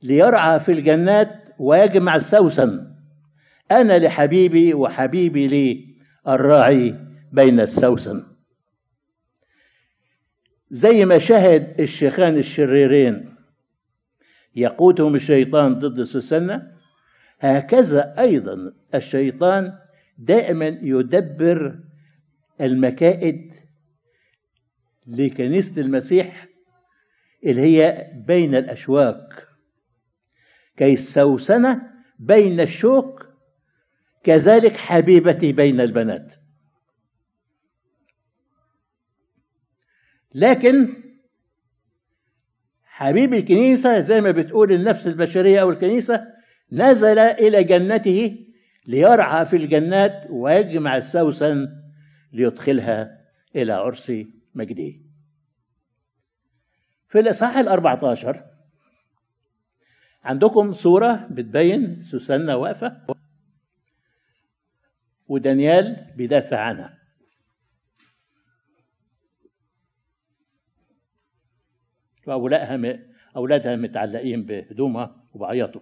ليرعى 0.02 0.60
في 0.60 0.72
الجنات 0.72 1.28
ويجمع 1.58 2.14
السوسن 2.16 2.95
أنا 3.70 3.98
لحبيبي 3.98 4.74
وحبيبي 4.74 5.46
لي 5.46 5.94
الراعي 6.28 6.94
بين 7.32 7.60
السوسن. 7.60 8.26
زي 10.70 11.04
ما 11.04 11.18
شهد 11.18 11.80
الشيخان 11.80 12.38
الشريرين 12.38 13.34
يقودهم 14.56 15.14
الشيطان 15.14 15.74
ضد 15.74 16.02
سوسنة 16.02 16.72
هكذا 17.40 18.14
أيضا 18.20 18.72
الشيطان 18.94 19.78
دائما 20.18 20.66
يدبر 20.82 21.78
المكائد 22.60 23.52
لكنيسة 25.06 25.80
المسيح 25.80 26.46
اللي 27.44 27.62
هي 27.62 28.12
بين 28.26 28.54
الأشواك. 28.54 29.46
كي 30.76 30.92
السوسنة 30.92 31.82
بين 32.18 32.60
الشوك 32.60 33.15
كذلك 34.26 34.76
حبيبتي 34.76 35.52
بين 35.52 35.80
البنات. 35.80 36.34
لكن 40.34 41.02
حبيب 42.84 43.34
الكنيسة 43.34 44.00
زي 44.00 44.20
ما 44.20 44.30
بتقول 44.30 44.72
النفس 44.72 45.06
البشرية 45.06 45.60
أو 45.62 45.70
الكنيسة 45.70 46.20
نزل 46.72 47.18
إلى 47.18 47.64
جنته 47.64 48.46
ليرعى 48.86 49.46
في 49.46 49.56
الجنات 49.56 50.26
ويجمع 50.30 50.96
السوسن 50.96 51.68
ليدخلها 52.32 53.20
إلى 53.56 53.72
عرس 53.72 54.12
مجده 54.54 54.92
في 57.08 57.20
الإصحاح 57.20 57.56
الأربعة 57.56 58.10
عشر 58.10 58.44
عندكم 60.24 60.72
صورة 60.72 61.26
بتبين 61.30 62.02
سوسنة 62.02 62.56
واقفة 62.56 63.06
ودانيال 65.28 66.12
بيدافع 66.16 66.60
عنها. 66.60 66.98
وأولادها 72.26 72.98
أولادها 73.36 73.76
متعلقين 73.76 74.42
بهدومها 74.46 75.24
وبعيطوا 75.34 75.80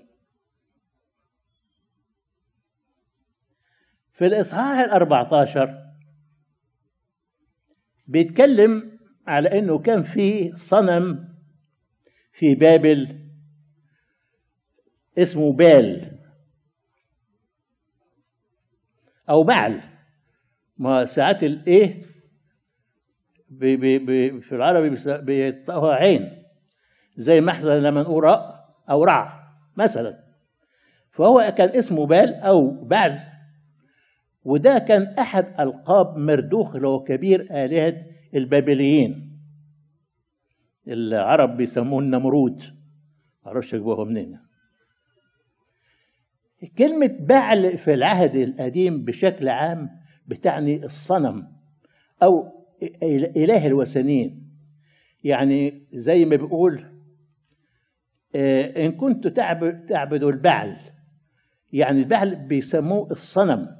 في 4.13 4.27
الإصحاح 4.27 4.79
الأربعة 4.79 5.41
عشر 5.41 5.85
بيتكلم 8.07 8.99
على 9.27 9.59
إنه 9.59 9.79
كان 9.79 10.03
في 10.03 10.57
صنم 10.57 11.35
في 12.33 12.55
بابل 12.55 13.29
اسمه 15.19 15.53
بال. 15.53 16.14
أو 19.31 19.43
بعل. 19.43 19.81
ما 20.79 21.05
ساعات 21.05 21.45
بي 23.49 24.41
في 24.41 24.55
العربي 24.55 24.97
بيطقها 25.07 25.95
عين. 25.95 26.43
زي 27.17 27.41
محزن 27.41 27.73
لما 27.73 28.03
نقول 28.03 28.25
راء 28.25 28.75
أو 28.91 29.05
رع 29.05 29.49
مثلا. 29.77 30.25
فهو 31.11 31.55
كان 31.59 31.69
اسمه 31.69 32.07
بال 32.07 32.35
أو 32.35 32.85
بعل. 32.85 33.19
وده 34.45 34.79
كان 34.79 35.03
أحد 35.03 35.61
ألقاب 35.61 36.17
مردوخ 36.17 36.75
اللي 36.75 36.89
هو 36.89 37.05
كبير 37.05 37.65
آلهة 37.65 38.07
البابليين. 38.35 39.39
العرب 40.89 41.57
بيسموه 41.57 42.01
النمرود. 42.01 42.63
معرفش 43.47 43.75
جابوها 43.75 44.05
منين. 44.05 44.44
كلمة 46.79 47.17
بعل 47.21 47.79
في 47.79 47.95
العهد 47.95 48.35
القديم 48.35 49.05
بشكل 49.05 49.49
عام 49.49 49.91
بتعني 50.27 50.85
الصنم 50.85 51.53
أو 52.23 52.53
إله 53.37 53.67
الوثنيين. 53.67 54.51
يعني 55.25 55.87
زي 55.93 56.25
ما 56.25 56.37
بيقول 56.37 56.85
إن 58.77 58.93
كنت 58.93 59.29
تعبد 59.89 60.23
البعل 60.23 60.77
يعني 61.73 61.99
البعل 61.99 62.35
بيسموه 62.37 63.11
الصنم. 63.11 63.77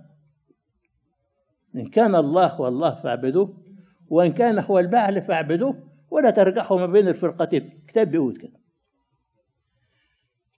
إن 1.77 1.87
كان 1.87 2.15
الله 2.15 2.47
هو 2.47 2.69
الله 2.69 3.03
فاعبدوه 3.03 3.65
وإن 4.09 4.33
كان 4.33 4.59
هو 4.59 4.79
البعل 4.79 5.23
فاعبدوه 5.23 5.89
ولا 6.11 6.31
ترجحوا 6.31 6.81
ما 6.81 6.87
بين 6.87 7.09
الفرقتين. 7.09 7.71
الكتاب 7.83 8.11
بيقول 8.11 8.37
كده. 8.37 8.59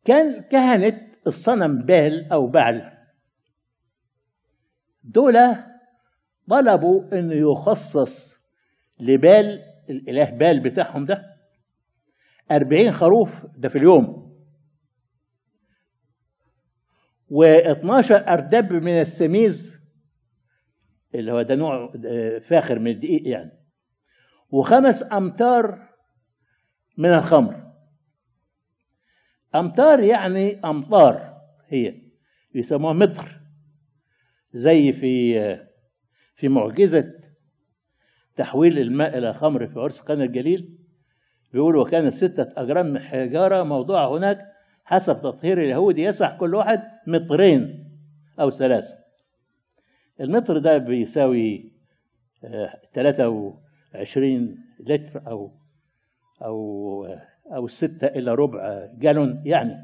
كان 0.04 0.42
كهنة 0.42 1.00
الصنم 1.26 1.78
بال 1.82 2.32
أو 2.32 2.46
بعل. 2.46 2.92
دول 5.04 5.34
طلبوا 6.50 7.18
إنه 7.18 7.34
يخصص 7.52 8.42
لبال 9.00 9.62
الإله 9.90 10.30
بال 10.30 10.60
بتاعهم 10.60 11.04
ده 11.04 11.36
أربعين 12.50 12.92
خروف 12.92 13.46
ده 13.56 13.68
في 13.68 13.76
اليوم. 13.78 14.26
و12 17.30 18.12
أردب 18.12 18.72
من 18.72 19.00
السميز 19.00 19.76
اللي 21.14 21.32
هو 21.32 21.42
ده 21.42 21.54
نوع 21.54 21.92
فاخر 22.40 22.78
من 22.78 22.90
الدقيق 22.90 23.28
يعني. 23.28 23.52
وخمس 24.50 25.12
أمتار 25.12 25.88
من 26.98 27.14
الخمر. 27.14 27.65
أمتار 29.60 30.00
يعني 30.00 30.60
أمطار 30.64 31.36
هي 31.68 31.94
يسموها 32.54 32.92
متر 32.92 33.40
زي 34.54 34.92
في 34.92 35.34
في 36.36 36.48
معجزة 36.48 37.12
تحويل 38.36 38.78
الماء 38.78 39.18
إلى 39.18 39.34
خمر 39.34 39.66
في 39.66 39.80
عرس 39.80 40.00
قنا 40.00 40.24
الجليل 40.24 40.78
بيقول 41.52 41.76
وكانت 41.76 42.12
ستة 42.12 42.62
أجرام 42.62 42.86
من 42.86 43.00
حجارة 43.00 43.62
موضوعة 43.62 44.16
هناك 44.16 44.38
حسب 44.84 45.22
تطهير 45.22 45.62
اليهود 45.62 45.98
يسع 45.98 46.36
كل 46.36 46.54
واحد 46.54 46.82
مترين 47.06 47.90
أو 48.40 48.50
ثلاثة. 48.50 48.94
المتر 50.20 50.58
ده 50.58 50.78
بيساوي 50.78 51.72
23 52.94 54.58
لتر 54.80 55.22
أو 55.26 55.52
أو 56.42 57.18
أو 57.52 57.68
ستة 57.68 58.06
إلى 58.06 58.34
ربع 58.34 58.88
جالون 58.98 59.42
يعني 59.46 59.74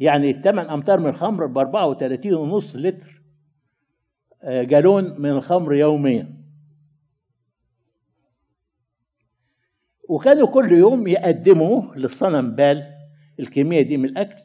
يعني 0.00 0.32
8 0.42 0.74
أمتار 0.74 1.00
من 1.00 1.06
الخمر 1.06 1.46
ب 1.46 1.58
34 1.58 2.34
ونص 2.34 2.76
لتر 2.76 3.22
جالون 4.44 5.20
من 5.20 5.30
الخمر 5.30 5.74
يوميا. 5.74 6.38
وكانوا 10.08 10.46
كل 10.46 10.72
يوم 10.72 11.06
يقدموا 11.06 11.94
للصنم 11.94 12.54
بال 12.54 12.94
الكمية 13.40 13.82
دي 13.82 13.96
من 13.96 14.04
الأكل. 14.04 14.42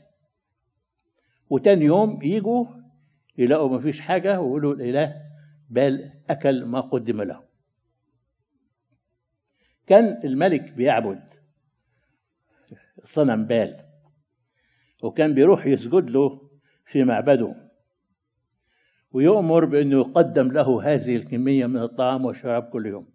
وتاني 1.50 1.86
يوم 1.86 2.20
يجوا 2.24 2.66
يلاقوا 3.38 3.70
ما 3.70 3.80
فيش 3.80 4.02
حاجة 4.02 4.42
ويقولوا 4.42 4.74
الإله 4.74 5.16
بال 5.70 6.14
أكل 6.30 6.66
ما 6.66 6.82
قدم 6.82 7.22
له. 7.22 7.44
كان 9.88 10.22
الملك 10.24 10.72
بيعبد. 10.72 11.43
صنم 13.04 13.46
بال. 13.46 13.86
وكان 15.04 15.34
بيروح 15.34 15.66
يسجد 15.66 16.10
له 16.10 16.50
في 16.86 17.04
معبده. 17.04 17.56
ويؤمر 19.12 19.66
بأنه 19.66 20.00
يقدم 20.00 20.52
له 20.52 20.94
هذه 20.94 21.16
الكمية 21.16 21.66
من 21.66 21.82
الطعام 21.82 22.26
والشراب 22.26 22.64
كل 22.64 22.86
يوم. 22.86 23.14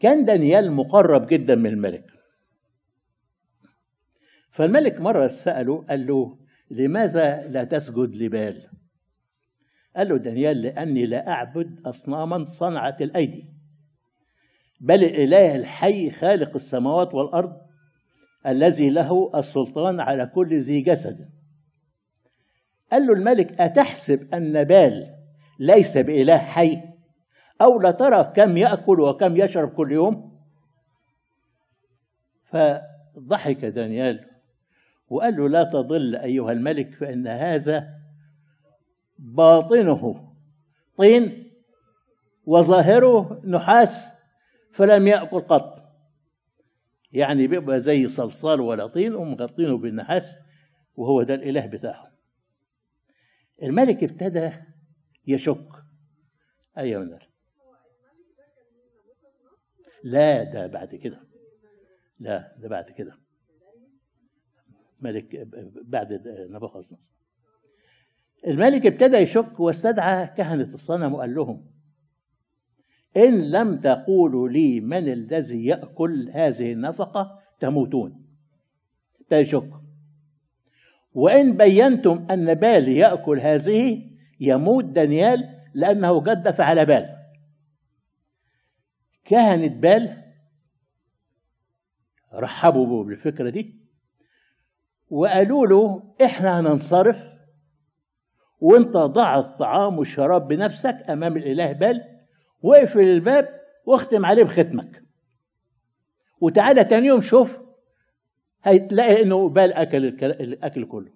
كان 0.00 0.24
دانيال 0.24 0.72
مقرب 0.72 1.26
جدا 1.26 1.54
من 1.54 1.70
الملك. 1.70 2.04
فالملك 4.50 5.00
مرة 5.00 5.26
سأله 5.26 5.84
قال 5.88 6.06
له 6.06 6.38
لماذا 6.70 7.46
لا 7.46 7.64
تسجد 7.64 8.14
لبال؟ 8.16 8.70
قال 9.96 10.08
له 10.08 10.16
دانيال 10.16 10.62
لأني 10.62 11.06
لا 11.06 11.28
أعبد 11.28 11.80
أصناما 11.86 12.44
صنعت 12.44 13.02
الأيدي. 13.02 13.44
بل 14.80 15.04
الإله 15.04 15.56
الحي 15.56 16.10
خالق 16.10 16.54
السماوات 16.54 17.14
والأرض 17.14 17.69
الذي 18.46 18.90
له 18.90 19.30
السلطان 19.34 20.00
على 20.00 20.26
كل 20.26 20.60
ذي 20.60 20.80
جسد. 20.80 21.28
قال 22.92 23.06
له 23.06 23.12
الملك 23.12 23.60
أتحسب 23.60 24.34
أن 24.34 24.64
بال 24.64 25.14
ليس 25.58 25.98
بإله 25.98 26.38
حي؟ 26.38 26.80
أو 27.60 27.80
لا 27.80 27.90
ترى 27.90 28.32
كم 28.36 28.56
يأكل 28.56 29.00
وكم 29.00 29.36
يشرب 29.36 29.68
كل 29.68 29.92
يوم؟ 29.92 30.40
فضحك 32.44 33.64
دانيال 33.64 34.26
وقال 35.08 35.36
له 35.36 35.48
لا 35.48 35.64
تضل 35.64 36.16
أيها 36.16 36.52
الملك 36.52 36.94
فإن 36.94 37.26
هذا 37.26 37.88
باطنه 39.18 40.32
طين 40.96 41.50
وظاهره 42.46 43.40
نحاس 43.44 44.20
فلم 44.72 45.06
يأكل 45.06 45.40
قط. 45.40 45.79
يعني 47.12 47.46
بيبقى 47.46 47.80
زي 47.80 48.08
صلصال 48.08 48.60
ولا 48.60 48.86
طين 48.86 49.14
ومغطينه 49.14 49.78
بالنحاس 49.78 50.36
وهو 50.96 51.22
ده 51.22 51.34
الإله 51.34 51.66
بتاعهم. 51.66 52.10
الملك 53.62 54.04
ابتدى 54.04 54.50
يشك. 55.26 55.68
أيوة 56.78 57.04
نار 57.04 57.28
لا 60.04 60.44
ده 60.44 60.66
بعد 60.66 60.94
كده. 60.94 61.20
لا 62.18 62.56
ده 62.58 62.68
بعد 62.68 62.90
كده. 62.90 63.14
ملك 65.00 65.48
بعد 65.84 66.22
نبوخذ 66.50 66.84
الملك 68.46 68.86
ابتدى 68.86 69.16
يشك 69.16 69.60
واستدعى 69.60 70.26
كهنة 70.26 70.74
الصنم 70.74 71.14
وقال 71.14 71.34
لهم 71.34 71.69
إن 73.16 73.50
لم 73.50 73.76
تقولوا 73.80 74.48
لي 74.48 74.80
من 74.80 75.12
الذي 75.12 75.66
يأكل 75.66 76.30
هذه 76.34 76.72
النفقة 76.72 77.40
تموتون. 77.60 78.26
ابتدى 79.20 79.40
يشك 79.40 79.70
وإن 81.14 81.56
بينتم 81.56 82.26
أن 82.30 82.54
بال 82.54 82.88
يأكل 82.88 83.40
هذه 83.40 84.02
يموت 84.40 84.84
دانيال 84.84 85.60
لأنه 85.74 86.20
جدف 86.22 86.60
على 86.60 86.84
بال. 86.84 87.16
كهنة 89.24 89.66
بال 89.68 90.22
رحبوا 92.34 93.04
بالفكرة 93.04 93.50
دي 93.50 93.80
وقالوا 95.10 95.66
له 95.66 96.02
إحنا 96.24 96.60
هننصرف 96.60 97.30
وإنت 98.60 98.96
ضع 98.96 99.38
الطعام 99.38 99.98
والشراب 99.98 100.48
بنفسك 100.48 100.96
أمام 101.08 101.36
الإله 101.36 101.72
بال 101.72 102.19
واقفل 102.62 103.00
الباب 103.00 103.60
واختم 103.86 104.26
عليه 104.26 104.44
بختمك. 104.44 105.02
وتعالى 106.40 106.84
تاني 106.84 107.06
يوم 107.06 107.20
شوف 107.20 107.60
هتلاقي 108.62 109.22
إنه 109.22 109.48
بال 109.48 109.72
أكل 109.72 110.04
الأكل 110.06 110.84
كله. 110.84 111.10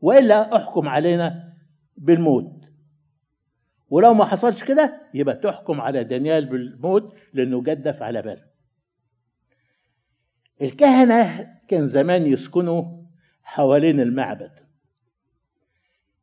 وإلا 0.00 0.56
أحكم 0.56 0.88
علينا 0.88 1.52
بالموت. 1.96 2.52
ولو 3.90 4.14
ما 4.14 4.24
حصلش 4.24 4.64
كده 4.64 5.00
يبقى 5.14 5.34
تحكم 5.36 5.80
على 5.80 6.04
دانيال 6.04 6.46
بالموت 6.46 7.14
لأنه 7.32 7.62
جدف 7.62 8.02
على 8.02 8.22
بال 8.22 8.44
الكهنة 10.62 11.48
كان 11.68 11.86
زمان 11.86 12.26
يسكنوا 12.26 12.84
حوالين 13.42 14.00
المعبد. 14.00 14.50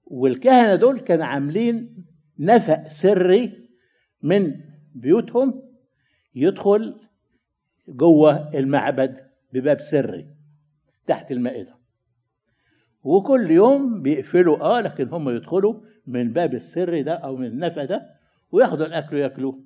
والكهنة 0.06 0.76
دول 0.76 1.00
كانوا 1.00 1.26
عاملين 1.26 2.06
نفق 2.40 2.88
سري 2.88 3.65
من 4.26 4.62
بيوتهم 4.96 5.62
يدخل 6.36 6.96
جوه 7.88 8.54
المعبد 8.58 9.28
بباب 9.54 9.80
سري 9.80 10.28
تحت 11.08 11.32
المائدة. 11.32 11.76
وكل 13.04 13.52
يوم 13.52 14.02
بيقفلوا 14.02 14.58
آه 14.78 14.82
لكن 14.82 15.08
هم 15.10 15.30
يدخلوا 15.30 15.82
من 16.08 16.34
باب 16.34 16.54
السر 16.54 17.02
ده 17.02 17.14
أو 17.14 17.36
من 17.36 17.46
النفق 17.46 17.84
ده 17.86 18.16
وياخدوا 18.52 18.86
الأكل 18.86 19.16
وياكلوه. 19.16 19.60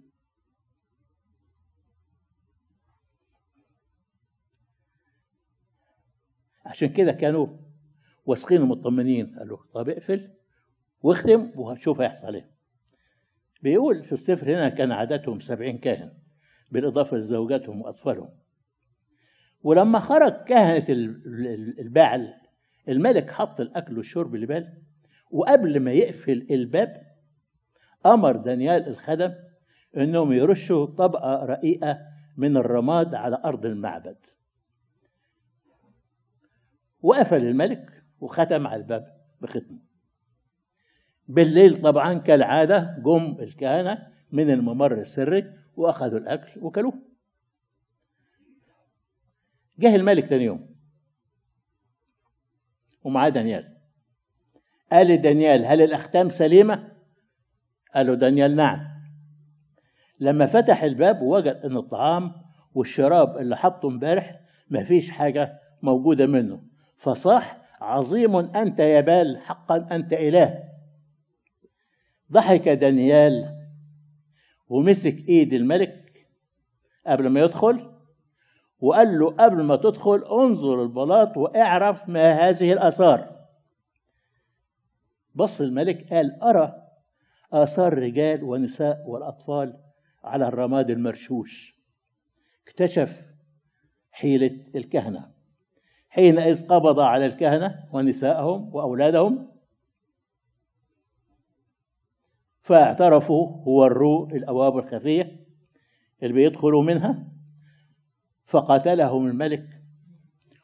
عشان 6.65 6.93
كده 6.93 7.11
كانوا 7.11 7.47
واثقين 8.25 8.61
ومطمنين 8.61 9.35
قالوا 9.39 9.57
طب 9.73 9.89
اقفل 9.89 10.29
واختم 11.01 11.51
وهتشوف 11.55 12.01
هيحصل 12.01 12.35
إيه. 12.35 12.58
بيقول 13.61 14.03
في 14.03 14.11
السفر 14.11 14.51
هنا 14.51 14.69
كان 14.69 14.91
عددهم 14.91 15.39
سبعين 15.39 15.77
كاهن 15.77 16.13
بالإضافة 16.71 17.17
لزوجاتهم 17.17 17.81
وأطفالهم. 17.81 18.29
ولما 19.63 19.99
خرج 19.99 20.33
كهنة 20.33 20.85
البعل 21.79 22.33
الملك 22.89 23.31
حط 23.31 23.59
الأكل 23.59 23.97
والشرب 23.97 24.35
لبال 24.35 24.73
وقبل 25.31 25.79
ما 25.79 25.91
يقفل 25.91 26.47
الباب 26.51 27.01
أمر 28.05 28.35
دانيال 28.35 28.87
الخدم 28.87 29.33
إنهم 29.97 30.33
يرشوا 30.33 30.85
طبقة 30.85 31.45
رقيقة 31.45 31.99
من 32.37 32.57
الرماد 32.57 33.15
على 33.15 33.41
أرض 33.45 33.65
المعبد. 33.65 34.17
وقفل 37.01 37.45
الملك 37.45 38.03
وختم 38.19 38.67
على 38.67 38.81
الباب 38.81 39.17
بختمه 39.41 39.88
بالليل 41.29 41.81
طبعا 41.81 42.13
كالعادة 42.13 42.95
جم 43.05 43.37
الكهنة 43.39 44.07
من 44.31 44.49
الممر 44.49 44.93
السري 44.93 45.53
وأخذوا 45.75 46.19
الأكل 46.19 46.61
وكلوه. 46.61 46.93
جه 49.79 49.95
الملك 49.95 50.29
تاني 50.29 50.43
يوم. 50.43 50.75
ومعاه 53.03 53.29
دانيال. 53.29 53.77
قال 54.91 55.07
لدانيال 55.07 55.65
هل 55.65 55.81
الأختام 55.81 56.29
سليمة؟ 56.29 56.91
قال 57.95 58.07
له 58.07 58.15
دانيال 58.15 58.55
نعم. 58.55 58.79
لما 60.19 60.45
فتح 60.45 60.83
الباب 60.83 61.21
وجد 61.21 61.55
أن 61.55 61.77
الطعام 61.77 62.31
والشراب 62.73 63.37
اللي 63.37 63.57
حطه 63.57 63.87
امبارح 63.87 64.39
مفيش 64.69 65.11
حاجة 65.11 65.59
موجودة 65.81 66.25
منه. 66.25 66.63
فصاح 66.97 67.61
عظيم 67.81 68.35
أنت 68.35 68.79
يا 68.79 69.01
بال 69.01 69.37
حقا 69.37 69.87
أنت 69.91 70.13
إله. 70.13 70.68
ضحك 72.31 72.69
دانيال 72.69 73.55
ومسك 74.69 75.29
إيد 75.29 75.53
الملك 75.53 76.27
قبل 77.07 77.27
ما 77.27 77.39
يدخل 77.39 77.91
وقال 78.79 79.19
له 79.19 79.31
قبل 79.31 79.63
ما 79.63 79.75
تدخل 79.75 80.23
انظر 80.31 80.83
البلاط 80.83 81.37
واعرف 81.37 82.09
ما 82.09 82.31
هذه 82.31 82.73
الآثار. 82.73 83.39
بص 85.35 85.61
الملك 85.61 86.13
قال 86.13 86.43
أرى 86.43 86.75
آثار 87.53 87.93
رجال 87.93 88.43
ونساء 88.43 89.03
والأطفال 89.07 89.77
على 90.23 90.47
الرماد 90.47 90.89
المرشوش. 90.89 91.75
اكتشف 92.67 93.21
حيلة 94.11 94.59
الكهنة. 94.75 95.31
حينئذ 96.09 96.67
قبض 96.67 96.99
على 96.99 97.25
الكهنة 97.25 97.83
ونسائهم 97.93 98.75
وأولادهم 98.75 99.48
فاعترفوا 102.69 103.47
ووروا 103.65 104.27
الأبواب 104.27 104.77
الخفية 104.77 105.45
اللي 106.23 106.33
بيدخلوا 106.33 106.83
منها 106.83 107.27
فقتلهم 108.45 109.27
الملك 109.27 109.67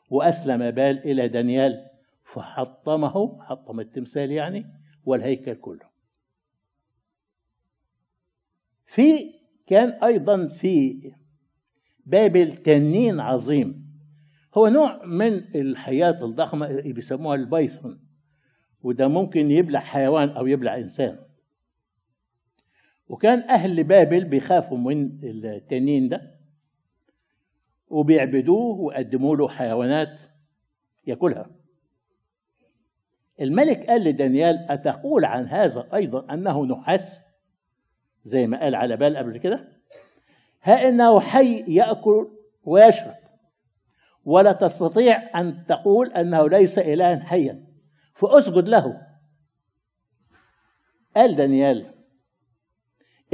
وأسلم 0.09 0.71
بال 0.71 0.97
إلى 0.97 1.27
دانيال 1.27 1.85
فحطمه 2.23 3.43
حطم 3.43 3.79
التمثال 3.79 4.31
يعني 4.31 4.65
والهيكل 5.05 5.53
كله. 5.53 5.85
في 8.85 9.33
كان 9.67 9.89
أيضا 9.89 10.47
في 10.47 11.01
بابل 12.05 12.55
تنين 12.57 13.19
عظيم. 13.19 13.85
هو 14.57 14.67
نوع 14.67 15.05
من 15.05 15.33
الحياة 15.55 16.25
الضخمة 16.25 16.65
اللي 16.67 16.93
بيسموها 16.93 17.35
البايثون 17.35 17.99
وده 18.81 19.07
ممكن 19.07 19.51
يبلع 19.51 19.79
حيوان 19.79 20.29
أو 20.29 20.47
يبلع 20.47 20.77
إنسان. 20.77 21.25
وكان 23.07 23.49
أهل 23.49 23.83
بابل 23.83 24.23
بيخافوا 24.23 24.77
من 24.77 25.19
التنين 25.23 26.09
ده 26.09 26.35
وبيعبدوه 27.87 28.79
وقدموا 28.79 29.35
له 29.35 29.47
حيوانات 29.47 30.19
ياكلها. 31.07 31.49
الملك 33.41 33.89
قال 33.89 34.03
لدانيال 34.03 34.71
أتقول 34.71 35.25
عن 35.25 35.47
هذا 35.47 35.87
أيضا 35.93 36.33
أنه 36.33 36.65
نحاس 36.65 37.21
زي 38.25 38.47
ما 38.47 38.59
قال 38.59 38.75
على 38.75 38.97
بال 38.97 39.17
قبل 39.17 39.37
كده؟ 39.37 39.67
ها 40.63 40.87
إنه 40.87 41.19
حي 41.19 41.63
يأكل 41.67 42.27
ويشرب 42.63 43.15
ولا 44.25 44.51
تستطيع 44.51 45.39
أن 45.39 45.65
تقول 45.65 46.11
أنه 46.11 46.49
ليس 46.49 46.79
إلها 46.79 47.19
حيا 47.19 47.65
فأسجد 48.13 48.69
له. 48.69 49.01
قال 51.15 51.35
دانيال 51.35 51.94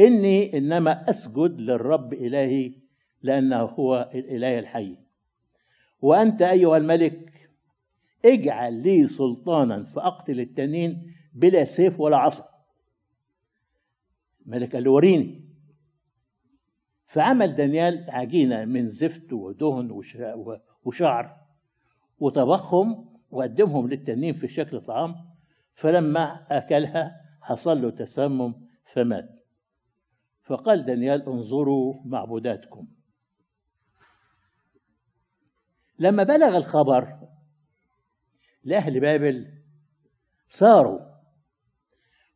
إني 0.01 0.57
إنما 0.57 1.09
أسجد 1.09 1.61
للرب 1.61 2.13
إلهي 2.13 2.73
لأنه 3.21 3.61
هو 3.61 4.11
الإله 4.15 4.59
الحي. 4.59 4.97
وأنت 6.01 6.41
أيها 6.41 6.77
الملك 6.77 7.49
اجعل 8.25 8.73
لي 8.73 9.07
سلطانا 9.07 9.83
فأقتل 9.83 10.39
التنين 10.39 11.13
بلا 11.33 11.63
سيف 11.63 11.99
ولا 11.99 12.17
عصا. 12.17 12.45
الملك 14.45 14.75
قال 14.75 14.83
له 14.83 14.91
وريني 14.91 15.41
فعمل 17.07 17.55
دانيال 17.55 18.05
عجينة 18.09 18.65
من 18.65 18.87
زفت 18.87 19.33
ودهن 19.33 20.01
وشعر 20.83 21.37
وطبخهم 22.19 23.05
وقدمهم 23.31 23.89
للتنين 23.89 24.33
في 24.33 24.47
شكل 24.47 24.81
طعام 24.81 25.15
فلما 25.73 26.45
أكلها 26.49 27.21
حصل 27.41 27.81
له 27.81 27.89
تسمم 27.89 28.53
فمات. 28.93 29.40
فقال 30.51 30.85
دانيال 30.85 31.25
انظروا 31.27 31.93
معبوداتكم. 32.05 32.87
لما 35.99 36.23
بلغ 36.23 36.57
الخبر 36.57 37.17
لأهل 38.63 38.99
بابل 38.99 39.47
صاروا 40.49 40.99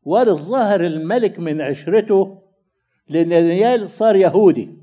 وللظاهر 0.04 0.86
الملك 0.86 1.40
من 1.40 1.62
عشرته 1.62 2.42
لأن 3.08 3.30
دانيال 3.30 3.90
صار 3.90 4.16
يهودي. 4.16 4.78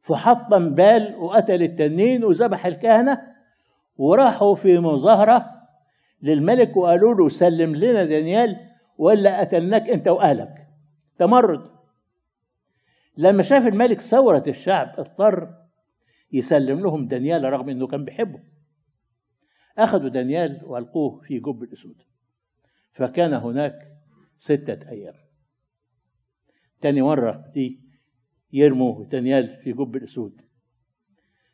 فحطم 0.00 0.74
بال 0.74 1.16
وقتل 1.16 1.62
التنين 1.62 2.24
وذبح 2.24 2.66
الكهنة 2.66 3.22
وراحوا 3.96 4.54
في 4.54 4.78
مظاهرة 4.78 5.46
للملك 6.22 6.76
وقالوا 6.76 7.14
له 7.14 7.28
سلم 7.28 7.76
لنا 7.76 8.04
دانيال 8.04 8.56
ولا 8.98 9.40
قتلناك 9.40 9.90
أنت 9.90 10.08
وأهلك. 10.08 10.65
تمرد. 11.18 11.70
لما 13.16 13.42
شاف 13.42 13.66
الملك 13.66 14.00
ثورة 14.00 14.44
الشعب 14.46 14.94
اضطر 14.98 15.54
يسلم 16.32 16.80
لهم 16.80 17.08
دانيال 17.08 17.44
رغم 17.44 17.68
إنه 17.68 17.86
كان 17.86 18.04
بيحبه. 18.04 18.40
أخذوا 19.78 20.08
دانيال 20.08 20.60
وألقوه 20.64 21.20
في 21.20 21.38
جب 21.38 21.62
الأسود. 21.62 22.02
فكان 22.92 23.34
هناك 23.34 23.92
ستة 24.38 24.90
أيام. 24.90 25.14
تاني 26.80 27.02
مرة 27.02 27.50
دي 27.54 27.80
يرموا 28.52 29.04
دانيال 29.04 29.56
في 29.56 29.72
جب 29.72 29.96
الأسود. 29.96 30.40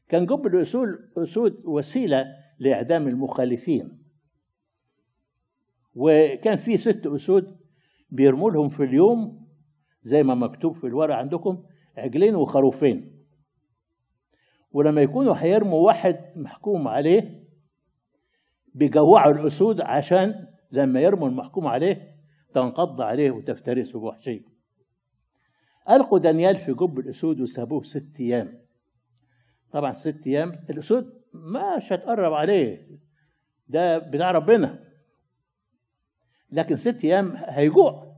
كان 0.09 0.27
جب 0.27 0.47
الأسود 0.47 1.63
وسيلة 1.65 2.27
لإعدام 2.59 3.09
المخالفين. 3.09 4.03
وكان 5.95 6.57
في 6.57 6.77
ست 6.77 7.07
أسود 7.07 7.57
بيرموا 8.11 8.51
لهم 8.51 8.69
في 8.69 8.83
اليوم 8.85 9.42
زي 10.03 10.23
ما 10.23 10.35
مكتوب 10.35 10.77
في 10.77 10.87
الورق 10.87 11.15
عندكم 11.15 11.63
عجلين 11.97 12.35
وخروفين. 12.35 13.13
ولما 14.73 15.03
يكونوا 15.03 15.35
هيرموا 15.35 15.87
واحد 15.87 16.19
محكوم 16.37 16.89
عليه 16.89 17.43
بيجوعوا 18.75 19.33
الأسود 19.35 19.81
عشان 19.81 20.47
لما 20.73 21.01
يرموا 21.01 21.29
المحكوم 21.29 21.67
عليه 21.67 22.15
تنقض 22.55 23.01
عليه 23.01 23.31
وتفترسه 23.31 24.01
بوحشيه 24.01 24.41
ألقوا 25.91 26.19
دانيال 26.19 26.57
في 26.57 26.73
جب 26.73 26.99
الأسود 26.99 27.41
وسابوه 27.41 27.83
ست 27.83 28.21
أيام. 28.21 28.59
طبعا 29.73 29.93
ست 29.93 30.27
أيام 30.27 30.65
الأسود 30.71 31.23
مش 31.35 31.93
هتقرب 31.93 32.33
عليه 32.33 32.89
ده 33.69 33.99
بتاع 33.99 34.31
ربنا. 34.31 34.85
لكن 36.51 36.77
ست 36.77 37.05
أيام 37.05 37.33
هيجوع. 37.37 38.12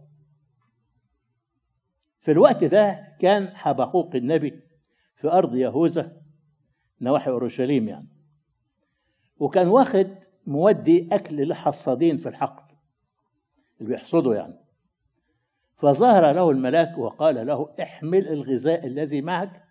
في 2.25 2.33
الوقت 2.33 2.65
ده 2.65 3.09
كان 3.21 3.49
حبقوق 3.49 4.15
النبي 4.15 4.61
في 5.17 5.29
أرض 5.29 5.55
يهوذا 5.55 6.17
نواحي 7.01 7.31
أورشليم 7.31 7.89
يعني. 7.89 8.09
وكان 9.39 9.69
واخد 9.69 10.07
مودي 10.47 11.09
أكل 11.13 11.37
للحصادين 11.37 12.17
في 12.17 12.29
الحقل 12.29 12.75
اللي 13.81 13.93
بيحصدوا 13.93 14.35
يعني. 14.35 14.55
فظهر 15.77 16.33
له 16.33 16.51
الملاك 16.51 16.99
وقال 16.99 17.47
له 17.47 17.75
احمل 17.83 18.29
الغذاء 18.29 18.87
الذي 18.87 19.21
معك 19.21 19.63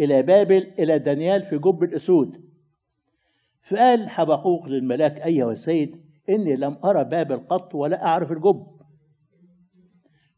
إلى 0.00 0.22
بابل 0.22 0.72
إلى 0.78 0.98
دانيال 0.98 1.42
في 1.42 1.58
جب 1.58 1.82
الأسود. 1.82 2.44
فقال 3.62 4.08
حبقوق 4.08 4.66
للملاك 4.66 5.20
أيها 5.20 5.52
السيد 5.52 6.04
إني 6.28 6.56
لم 6.56 6.78
أرى 6.84 7.04
بابل 7.04 7.36
قط 7.36 7.74
ولا 7.74 8.06
أعرف 8.06 8.32
الجب. 8.32 8.66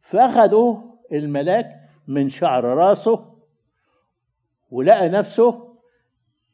فاخذوا 0.03 0.94
الملاك 1.13 1.91
من 2.07 2.29
شعر 2.29 2.65
راسه 2.65 3.35
ولقى 4.71 5.09
نفسه 5.09 5.79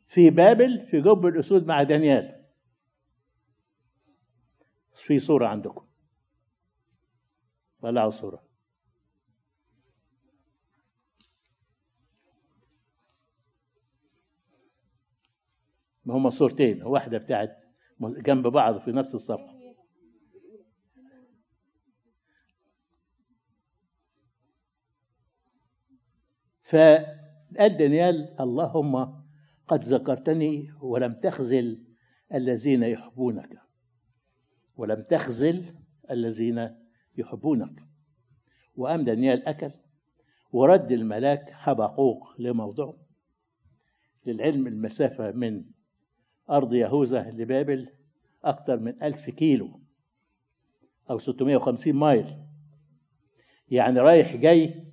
في 0.08 0.30
بابل 0.30 0.86
في 0.90 1.00
جب 1.00 1.26
الأسود 1.26 1.66
مع 1.66 1.82
دانيال. 1.82 2.44
في 4.94 5.18
صورة 5.18 5.46
عندكم. 5.46 5.86
طلعوا 7.82 8.10
صورة. 8.10 8.42
ما 16.04 16.16
هما 16.16 16.30
صورتين 16.30 16.82
واحدة 16.82 17.18
بتاعت 17.18 17.64
جنب 18.00 18.46
بعض 18.46 18.78
في 18.78 18.92
نفس 18.92 19.14
الصفحة. 19.14 19.59
فقال 26.70 27.76
دانيال 27.76 28.40
اللهم 28.40 29.22
قد 29.68 29.84
ذكرتني 29.84 30.72
ولم 30.80 31.14
تخزل 31.14 31.84
الذين 32.34 32.82
يحبونك. 32.82 33.58
ولم 34.76 35.02
تخزل 35.02 35.64
الذين 36.10 36.76
يحبونك. 37.18 37.82
وقام 38.76 39.04
دانيال 39.04 39.48
أكل 39.48 39.70
ورد 40.52 40.92
الملاك 40.92 41.50
حبقوق 41.50 42.40
لموضعه 42.40 42.96
للعلم 44.26 44.66
المسافة 44.66 45.30
من 45.30 45.64
أرض 46.50 46.74
يهوذا 46.74 47.30
لبابل 47.30 47.88
أكثر 48.44 48.76
من 48.76 49.02
ألف 49.02 49.30
كيلو 49.30 49.80
أو 51.10 51.18
650 51.18 51.92
مايل. 51.92 52.36
يعني 53.68 54.00
رايح 54.00 54.36
جاي 54.36 54.89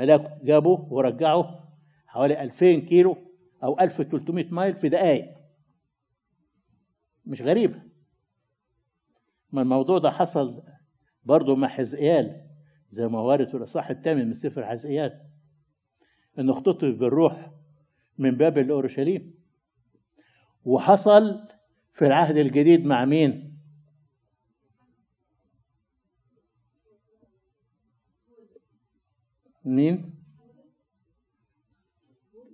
ملاك 0.00 0.38
جابه 0.44 0.86
ورجعه 0.90 1.68
حوالي 2.06 2.42
2000 2.42 2.78
كيلو 2.78 3.16
أو 3.64 3.80
1300 3.80 4.46
مايل 4.50 4.74
في 4.74 4.88
دقايق. 4.88 5.24
مش 7.26 7.42
غريبة 7.42 7.82
ما 9.52 9.62
الموضوع 9.62 9.98
ده 9.98 10.10
حصل 10.10 10.62
برضه 11.24 11.56
مع 11.56 11.68
حزقيال 11.68 12.46
زي 12.90 13.08
ما 13.08 13.20
وارد 13.20 13.48
في 13.48 13.56
الإصحاح 13.56 13.90
الثامن 13.90 14.26
من 14.26 14.32
سفر 14.32 14.66
حزقيال. 14.66 15.20
إنه 16.38 16.52
اختطف 16.52 16.98
بالروح 16.98 17.50
من 18.18 18.30
بابل 18.30 18.68
لأورشليم 18.68 19.34
وحصل 20.64 21.48
في 21.92 22.06
العهد 22.06 22.36
الجديد 22.36 22.84
مع 22.84 23.04
مين؟ 23.04 23.49
مين؟ 29.64 30.14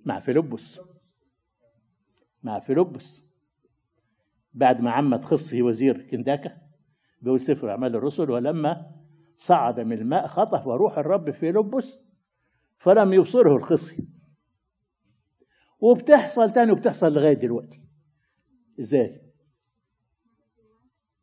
مع 0.04 0.20
فيلبس. 0.20 0.80
مع 2.42 2.58
فيلبس. 2.58 3.26
بعد 4.54 4.80
ما 4.80 4.90
عمت 4.90 5.24
خصه 5.24 5.62
وزير 5.62 6.10
كنداكة 6.10 6.56
بيقول 7.22 7.40
سفر 7.40 7.70
أعمال 7.70 7.96
الرسل 7.96 8.30
ولما 8.30 8.92
صعد 9.36 9.80
من 9.80 9.98
الماء 9.98 10.26
خطف 10.26 10.66
روح 10.66 10.98
الرب 10.98 11.30
في 11.30 11.52
لبس 11.52 11.98
فلم 12.78 13.12
يبصره 13.12 13.56
الخصي. 13.56 14.08
وبتحصل 15.80 16.50
تاني 16.52 16.72
وبتحصل 16.72 17.12
لغاية 17.12 17.34
دلوقتي. 17.34 17.82
إزاي؟ 18.80 19.22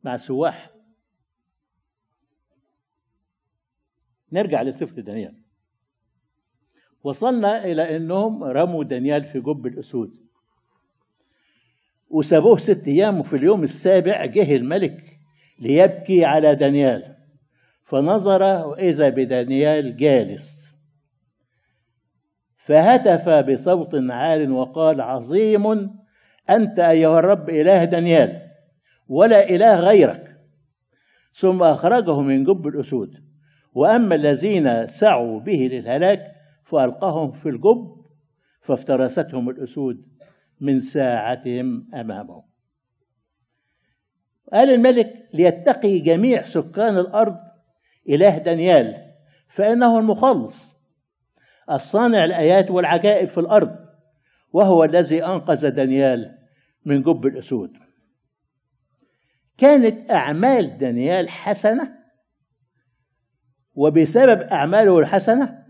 مع 0.03 0.15
السواح 0.15 0.73
نرجع 4.31 4.61
لسفر 4.61 5.01
دانيال. 5.01 5.42
وصلنا 7.03 7.65
إلى 7.65 7.95
أنهم 7.95 8.43
رموا 8.43 8.83
دانيال 8.83 9.23
في 9.23 9.39
جب 9.39 9.65
الأسود. 9.65 10.11
وسابوه 12.09 12.57
ست 12.57 12.87
أيام 12.87 13.19
وفي 13.19 13.35
اليوم 13.35 13.63
السابع 13.63 14.25
جه 14.25 14.55
الملك 14.55 15.19
ليبكي 15.59 16.25
على 16.25 16.55
دانيال. 16.55 17.15
فنظر 17.83 18.43
وإذا 18.43 19.09
بدانيال 19.09 19.97
جالس. 19.97 20.63
فهتف 22.57 23.29
بصوت 23.29 23.95
عال 24.09 24.51
وقال 24.51 25.01
عظيم 25.01 25.89
أنت 26.49 26.79
أيها 26.79 27.19
الرب 27.19 27.49
إله 27.49 27.83
دانيال 27.83 28.41
ولا 29.07 29.49
إله 29.49 29.75
غيرك. 29.75 30.37
ثم 31.33 31.63
أخرجه 31.63 32.21
من 32.21 32.43
جب 32.43 32.67
الأسود. 32.67 33.23
وأما 33.73 34.15
الذين 34.15 34.87
سعوا 34.87 35.39
به 35.39 35.69
للهلاك 35.71 36.33
فألقاهم 36.65 37.31
في 37.31 37.49
الجب 37.49 38.03
فافترستهم 38.61 39.49
الأسود 39.49 40.05
من 40.61 40.79
ساعتهم 40.79 41.89
أمامه 41.93 42.43
قال 44.53 44.69
الملك 44.69 45.29
ليتقي 45.33 45.99
جميع 45.99 46.41
سكان 46.41 46.97
الأرض 46.97 47.37
إله 48.09 48.37
دانيال 48.37 49.13
فإنه 49.47 49.99
المخلص 49.99 50.73
الصانع 51.71 52.25
الآيات 52.25 52.71
والعجائب 52.71 53.27
في 53.27 53.39
الأرض 53.39 53.75
وهو 54.51 54.83
الذي 54.83 55.25
أنقذ 55.25 55.69
دانيال 55.69 56.37
من 56.85 57.01
جب 57.01 57.25
الأسود. 57.25 57.73
كانت 59.57 60.11
أعمال 60.11 60.77
دانيال 60.77 61.29
حسنة 61.29 61.95
وبسبب 63.75 64.41
أعماله 64.41 64.99
الحسنة 64.99 65.62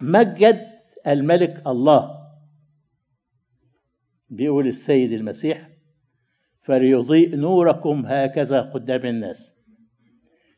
مجد 0.00 0.68
الملك 1.06 1.62
الله. 1.66 2.18
بيقول 4.30 4.66
السيد 4.66 5.12
المسيح 5.12 5.68
فليضيء 6.62 7.36
نوركم 7.36 8.06
هكذا 8.06 8.60
قدام 8.60 9.06
الناس 9.06 9.58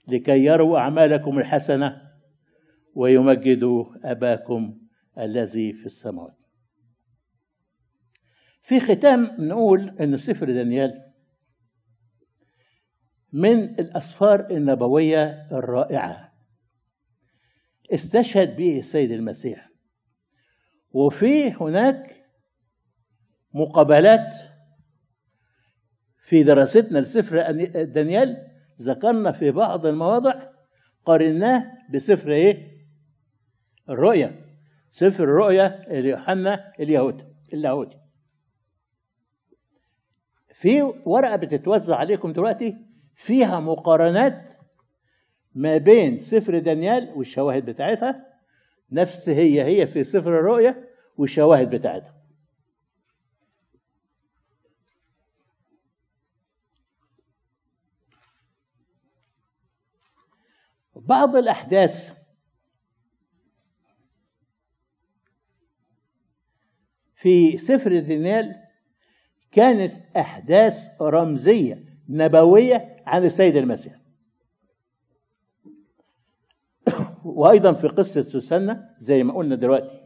لكي 0.08 0.44
يروا 0.44 0.78
أعمالكم 0.78 1.38
الحسنة 1.38 2.02
ويمجدوا 2.94 3.84
أباكم 4.04 4.78
الذي 5.18 5.72
في 5.72 5.86
السماوات. 5.86 6.36
في 8.62 8.80
ختام 8.80 9.26
نقول 9.38 9.96
أن 10.00 10.16
سفر 10.16 10.46
دانيال 10.52 11.10
من 13.32 13.62
الأسفار 13.62 14.50
النبوية 14.50 15.48
الرائعة 15.52 16.29
استشهد 17.92 18.56
به 18.56 18.78
السيد 18.78 19.10
المسيح. 19.10 19.70
وفي 20.92 21.52
هناك 21.52 22.16
مقابلات 23.54 24.34
في 26.24 26.42
دراستنا 26.42 26.98
لسفر 26.98 27.50
دانيال 27.84 28.46
ذكرنا 28.82 29.32
في 29.32 29.50
بعض 29.50 29.86
المواضع 29.86 30.42
قارناه 31.04 31.72
بسفر 31.94 32.32
إيه؟ 32.32 32.70
الرؤيا. 33.88 34.44
سفر 34.90 35.24
الرؤيا 35.24 35.84
ليوحنا 36.00 36.72
اليهودي 36.80 37.24
اللاهوتي. 37.52 37.96
في 40.52 40.82
ورقة 40.82 41.36
بتتوزع 41.36 41.96
عليكم 41.96 42.32
دلوقتي 42.32 42.76
فيها 43.14 43.60
مقارنات 43.60 44.52
ما 45.54 45.76
بين 45.76 46.20
سفر 46.20 46.58
دانيال 46.58 47.12
والشواهد 47.16 47.64
بتاعتها 47.64 48.26
نفس 48.92 49.28
هي 49.28 49.62
هي 49.64 49.86
في 49.86 50.04
سفر 50.04 50.38
الرؤيا 50.38 50.88
والشواهد 51.16 51.70
بتاعتها. 51.70 52.14
بعض 60.96 61.36
الأحداث 61.36 62.20
في 67.14 67.56
سفر 67.56 68.00
دانيال 68.00 68.56
كانت 69.52 69.92
أحداث 70.16 71.02
رمزية 71.02 71.84
نبوية 72.08 73.02
عن 73.06 73.24
السيد 73.24 73.56
المسيح. 73.56 73.99
وأيضا 77.24 77.72
في 77.72 77.88
قصة 77.88 78.20
سوسنة 78.20 78.88
زي 78.98 79.22
ما 79.22 79.34
قلنا 79.34 79.54
دلوقتي. 79.54 80.00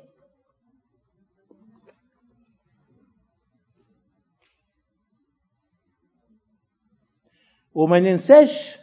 وما 7.74 8.00
ننساش 8.00 8.78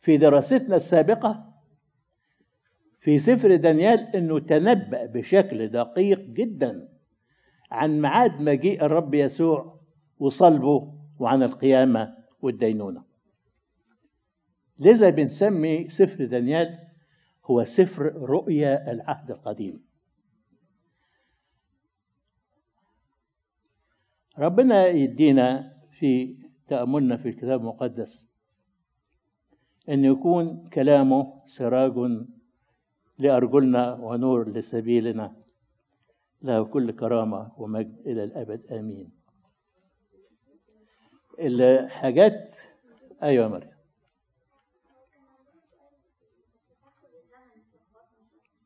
في 0.00 0.16
دراستنا 0.16 0.76
السابقة 0.76 1.54
في 3.00 3.18
سفر 3.18 3.56
دانيال 3.56 4.16
إنه 4.16 4.38
تنبأ 4.38 5.06
بشكل 5.06 5.68
دقيق 5.68 6.20
جدا 6.20 6.88
عن 7.70 8.00
ميعاد 8.00 8.40
مجيء 8.40 8.84
الرب 8.84 9.14
يسوع 9.14 9.80
وصلبه 10.18 10.94
وعن 11.18 11.42
القيامة 11.42 12.16
والدينونة. 12.42 13.07
لذا 14.78 15.10
بنسمي 15.10 15.88
سفر 15.88 16.24
دانيال 16.24 16.78
هو 17.44 17.64
سفر 17.64 18.02
رؤيا 18.12 18.92
العهد 18.92 19.30
القديم. 19.30 19.84
ربنا 24.38 24.86
يدينا 24.86 25.76
في 25.90 26.36
تأملنا 26.68 27.16
في 27.16 27.28
الكتاب 27.28 27.60
المقدس 27.60 28.30
أن 29.88 30.04
يكون 30.04 30.68
كلامه 30.68 31.42
سراج 31.46 32.26
لأرجلنا 33.18 33.94
ونور 33.94 34.48
لسبيلنا. 34.48 35.36
له 36.42 36.64
كل 36.64 36.92
كرامة 36.92 37.52
ومجد 37.58 37.98
إلى 38.06 38.24
الأبد. 38.24 38.72
آمين. 38.72 39.10
الحاجات؟ 41.38 42.56
أيوة 43.22 43.44
يا 43.44 43.48
مريم. 43.48 43.77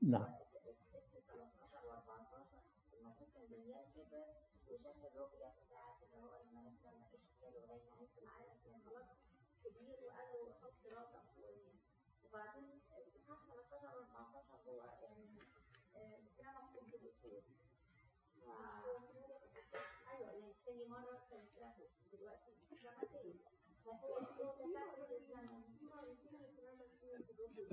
نعم. 0.03 0.27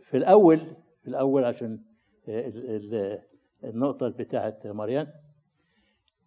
في 0.01 0.17
الأول 0.17 0.59
في 1.01 1.07
الأول 1.07 1.43
عشان 1.45 1.88
النقطة 3.63 4.09
بتاعت 4.09 4.67
مريم 4.67 5.07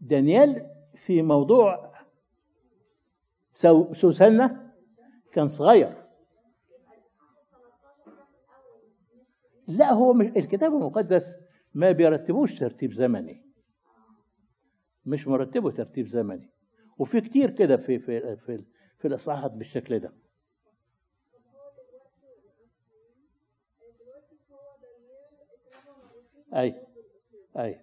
دانيال 0.00 0.70
في 0.94 1.22
موضوع 1.22 1.92
سو- 3.55 3.92
سوسنة 3.92 4.72
كان 5.32 5.48
صغير. 5.48 6.03
لا 9.68 9.92
هو 9.92 10.12
مش 10.12 10.26
الكتاب 10.26 10.74
المقدس 10.74 11.36
ما 11.74 11.92
بيرتبوش 11.92 12.59
ترتيب 12.59 12.92
زمني. 12.92 13.42
مش 15.07 15.28
مرتبه 15.28 15.70
ترتيب 15.70 16.07
زمني. 16.07 16.50
وفي 16.98 17.20
كتير 17.20 17.50
كده 17.50 17.76
في 17.76 17.98
في 17.98 18.36
في, 18.36 18.64
في 18.98 19.09
الاصحاحات 19.09 19.53
بالشكل 19.53 19.98
ده. 19.98 20.12
أي 26.55 26.74
أي. 27.59 27.80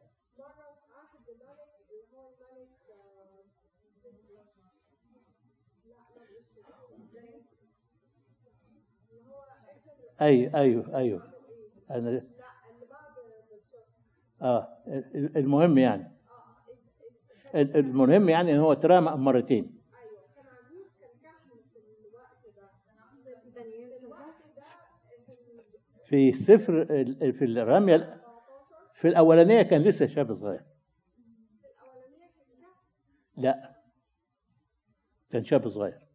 أي 10.21 10.55
أيوه 10.55 10.97
أيوه. 10.97 11.21
أنا 11.91 12.21
آه 14.41 14.67
المهم 15.35 15.77
يعني. 15.77 16.11
المهم 17.55 18.29
يعني 18.29 18.51
إن 18.51 18.59
هو 18.59 18.71
اترمى 18.71 19.11
مرتين. 19.11 19.79
في 26.05 26.31
سفر 26.31 26.85
في 27.31 27.45
الرمية 27.45 28.18
في 28.99 29.07
الأولانية 29.07 29.61
كان 29.61 29.81
لسه 29.81 30.07
شاب 30.07 30.33
صغير. 30.33 30.65
لا. 33.37 33.75
كان 35.31 35.43
شاب 35.43 35.69
صغير. 35.69 36.07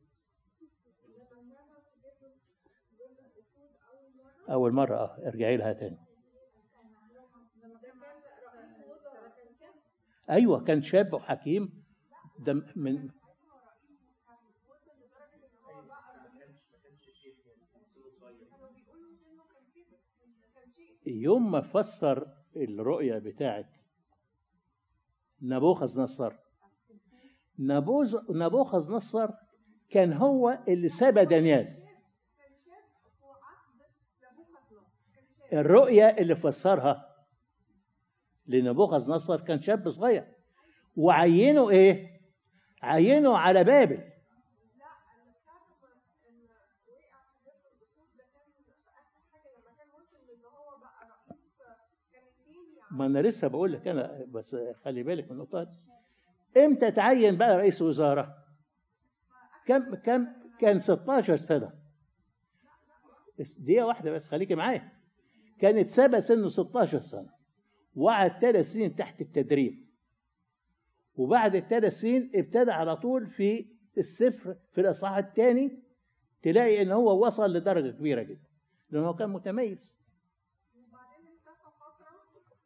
أول 4.50 4.72
مرة 4.72 4.96
آه 4.96 5.28
ارجعي 5.28 5.56
لها 5.56 5.72
تاني. 5.72 5.98
أيوة 10.30 10.64
كان 10.64 10.82
شاب 10.82 11.14
وحكيم. 11.14 11.84
ده 12.38 12.52
من 12.76 13.10
يوم 21.06 21.50
ما 21.50 21.60
فسر 21.60 22.43
الرؤيا 22.56 23.18
بتاعت 23.18 23.66
نبوخذ 25.42 26.00
نصر 26.00 26.32
نبوخذ 28.30 28.92
نصر 28.92 29.30
كان 29.90 30.12
هو 30.12 30.58
اللي 30.68 30.88
سبى 30.88 31.24
دانيال. 31.24 31.84
الرؤيا 35.52 36.18
اللي 36.18 36.34
فسرها 36.34 37.14
لنبوخذ 38.46 39.10
نصر 39.10 39.40
كان 39.40 39.60
شاب 39.60 39.90
صغير. 39.90 40.24
وعينه 40.96 41.70
إيه؟ 41.70 42.20
عينه 42.82 43.36
على 43.36 43.64
بابل. 43.64 44.13
ما 52.94 53.06
أنا 53.06 53.18
لسه 53.18 53.48
بقول 53.48 53.72
لك 53.72 53.88
أنا 53.88 54.24
بس 54.28 54.56
خلي 54.84 55.02
بالك 55.02 55.24
من 55.24 55.32
النقطة 55.32 55.62
دي. 55.64 55.78
إمتى 56.64 56.90
تعين 56.90 57.36
بقى 57.36 57.56
رئيس 57.56 57.82
وزارة؟ 57.82 58.36
كم 59.66 59.94
كم 59.94 60.26
كان 60.60 60.78
16 60.78 61.36
سنة. 61.36 61.72
دقيقة 63.58 63.86
واحدة 63.86 64.10
بس 64.10 64.28
خليكي 64.28 64.54
معايا. 64.54 64.92
كانت 65.58 65.88
سبق 65.88 66.18
سنه 66.18 66.48
16 66.48 67.00
سنة. 67.00 67.30
وقعد 67.96 68.38
ثلاث 68.38 68.66
سنين 68.66 68.96
تحت 68.96 69.20
التدريب. 69.20 69.84
وبعد 71.16 71.54
الثلاث 71.54 71.92
سنين 71.92 72.30
ابتدى 72.34 72.70
على 72.70 72.96
طول 72.96 73.26
في 73.26 73.66
السفر 73.98 74.56
في 74.72 74.80
الإصحاح 74.80 75.16
الثاني 75.16 75.78
تلاقي 76.42 76.82
إن 76.82 76.90
هو 76.90 77.26
وصل 77.26 77.52
لدرجة 77.52 77.90
كبيرة 77.90 78.22
جدا. 78.22 78.48
لأنه 78.90 79.12
كان 79.14 79.30
متميز 79.30 79.98
وبعدين 80.76 81.26
اختفى 81.26 81.70
فترة 81.80 82.10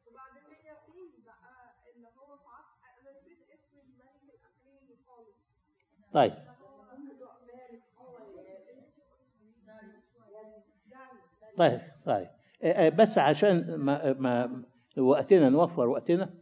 وبعدين 0.07 0.43
رجع 0.51 0.75
تاني 0.87 1.25
بقى 1.27 1.75
اللي 1.97 2.09
هو 2.19 2.37
في 2.37 2.45
عصر 2.49 2.77
أنا 3.01 3.19
نسيت 3.19 3.39
اسم 3.55 3.77
الملك 3.79 4.23
الأخراني 4.23 4.97
خالص 5.07 5.37
طيب. 6.13 6.33
طيب 11.59 11.81
طيب. 12.07 12.29
آه، 12.63 12.87
آه، 12.87 12.89
بس 12.89 13.19
عشان 13.19 13.75
ما, 13.75 14.13
ما 14.13 14.63
وقتنا 14.99 15.49
نوفر 15.49 15.89
وقتنا 15.89 16.35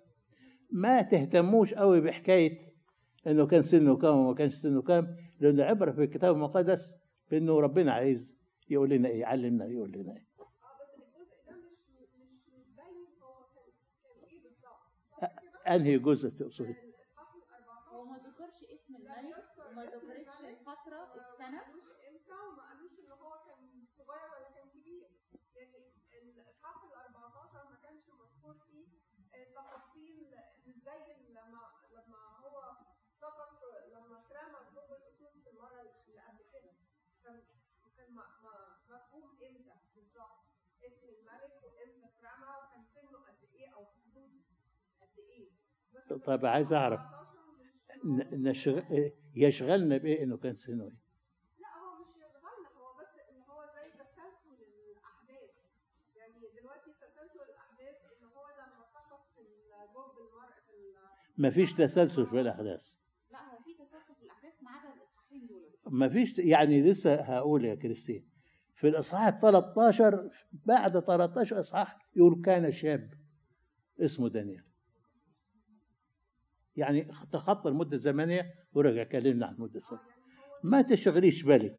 ما 0.71 1.03
تهتموش 1.03 1.75
قوي 1.75 2.01
بحكاية 2.01 2.67
إنه 3.27 3.47
كان 3.47 3.63
سنه 3.63 3.97
كام 3.97 4.17
وما 4.17 4.35
كانش 4.35 4.55
سنه 4.55 4.83
كام 4.83 5.17
لأن 5.41 5.55
العبره 5.55 5.93
في 5.93 6.05
الكتاب 6.05 6.35
المقدس 6.35 7.01
بأنه 7.31 7.61
ربنا 7.61 7.93
عايز 7.93 8.37
يقول 8.71 8.91
لنا 8.91 9.09
إيه 9.09 9.21
يعلمنا 9.21 9.67
يقول 9.67 9.93
لنا 9.93 10.13
إيه. 10.13 10.27
أنهي 15.77 15.99
جزء 15.99 16.29
تقصدي 16.29 16.75
هو 17.93 18.05
ما 18.05 18.17
ذكرش 18.17 18.65
اسم 18.75 18.97
الملك 18.97 19.56
وما 19.77 19.85
ذكرتش 19.85 20.41
الفترة 20.41 21.15
السنة. 21.15 21.61
قالوش 21.61 21.85
إمتى 22.09 22.33
وما 22.33 22.63
قالوش 22.69 22.93
ان 22.99 23.13
هو 23.13 23.39
كان 23.47 23.87
صغير 23.99 24.31
ولا 24.33 24.51
كان 24.55 24.69
كبير 24.71 25.11
يعني 26.11 26.31
الاصحاح 26.31 26.85
ال 26.85 26.93
14 26.95 27.65
ما 27.71 27.77
كانش 27.83 28.05
مذكور 28.09 28.55
فيه 28.67 28.87
تفاصيل 29.55 30.35
إزاي 30.69 31.31
لما 31.31 31.61
لما 31.93 32.19
هو 32.45 32.77
سقط 33.21 33.63
لما 33.93 34.19
اترمى 34.21 34.59
جوه 34.75 34.97
الاسود 34.97 35.43
في 35.45 35.51
المره 35.51 35.81
اللي 35.81 36.21
قبل 36.21 36.45
كده 36.53 36.73
كان 37.97 38.15
ما 38.15 38.23
ما 38.43 38.77
مفهوم 38.97 39.31
إمتى 39.31 39.75
بالظبط 39.97 40.39
اسم 40.83 41.09
الملك 41.09 41.61
وامتى 41.65 42.07
اترمى 42.07 42.49
وكان 42.63 42.85
سنه 42.95 43.19
قد 43.19 43.45
إيه 43.55 43.75
أو 43.75 43.85
في 43.85 44.01
حدود 44.11 44.43
قد 45.01 45.19
إيه 45.19 45.51
طيب 46.27 46.47
عايز 46.47 46.73
أعرف 46.73 47.01
14 47.01 47.37
مش 48.05 48.05
ن- 48.05 48.49
نشغ... 48.49 48.81
يشغلنا 49.37 49.97
بإيه؟ 49.97 50.23
إنه 50.23 50.37
كان 50.37 50.55
إيه 50.69 50.75
لا 50.75 51.69
هو 51.79 51.95
مش 52.01 52.17
يشغلنا 52.17 52.69
هو 52.79 52.99
بس 53.01 53.19
إن 53.31 53.43
هو 53.49 53.67
زي 53.75 53.91
تسلسل 53.91 54.63
الأحداث. 54.91 55.51
يعني 56.17 56.35
دلوقتي 56.61 56.91
تسلسل 57.01 57.41
الأحداث 57.51 57.97
إن 58.05 58.27
هو 58.37 58.47
لما 58.59 58.85
سقط 58.95 59.21
في 59.37 59.43
جوب 59.95 60.27
مفيش 61.39 61.75
تسلسل 61.75 62.27
في 62.27 62.41
الأحداث. 62.41 62.95
لا 63.33 63.39
هو 63.39 63.59
في 63.65 63.75
تسلسل 63.75 64.15
في 64.15 64.23
الأحداث 64.23 64.63
ما 64.63 64.71
عدا 64.71 64.95
الإصحاحين 64.95 65.47
دول. 65.47 65.71
مفيش 65.87 66.39
يعني 66.39 66.83
لسه 66.83 67.15
هقول 67.15 67.65
يا 67.65 67.75
كريستين 67.75 68.29
في 68.77 68.89
الإصحاح 68.89 69.27
ال 69.27 69.41
13 69.41 70.31
بعد 70.53 71.01
13 71.01 71.61
إصحاح 71.61 71.99
يقول 72.17 72.43
كان 72.45 72.73
شاب 72.73 73.11
اسمه 74.01 74.29
دانيال. 74.29 74.66
يعني 76.77 77.09
تخطى 77.33 77.69
المده 77.69 77.93
الزمنيه 77.93 78.55
ورجع 78.75 79.05
كلمنا 79.05 79.47
عن 79.47 79.55
المده 79.55 79.77
الزمنيه 79.77 80.03
ما 80.65 80.83
تشغليش 80.83 81.43
بالك. 81.43 81.75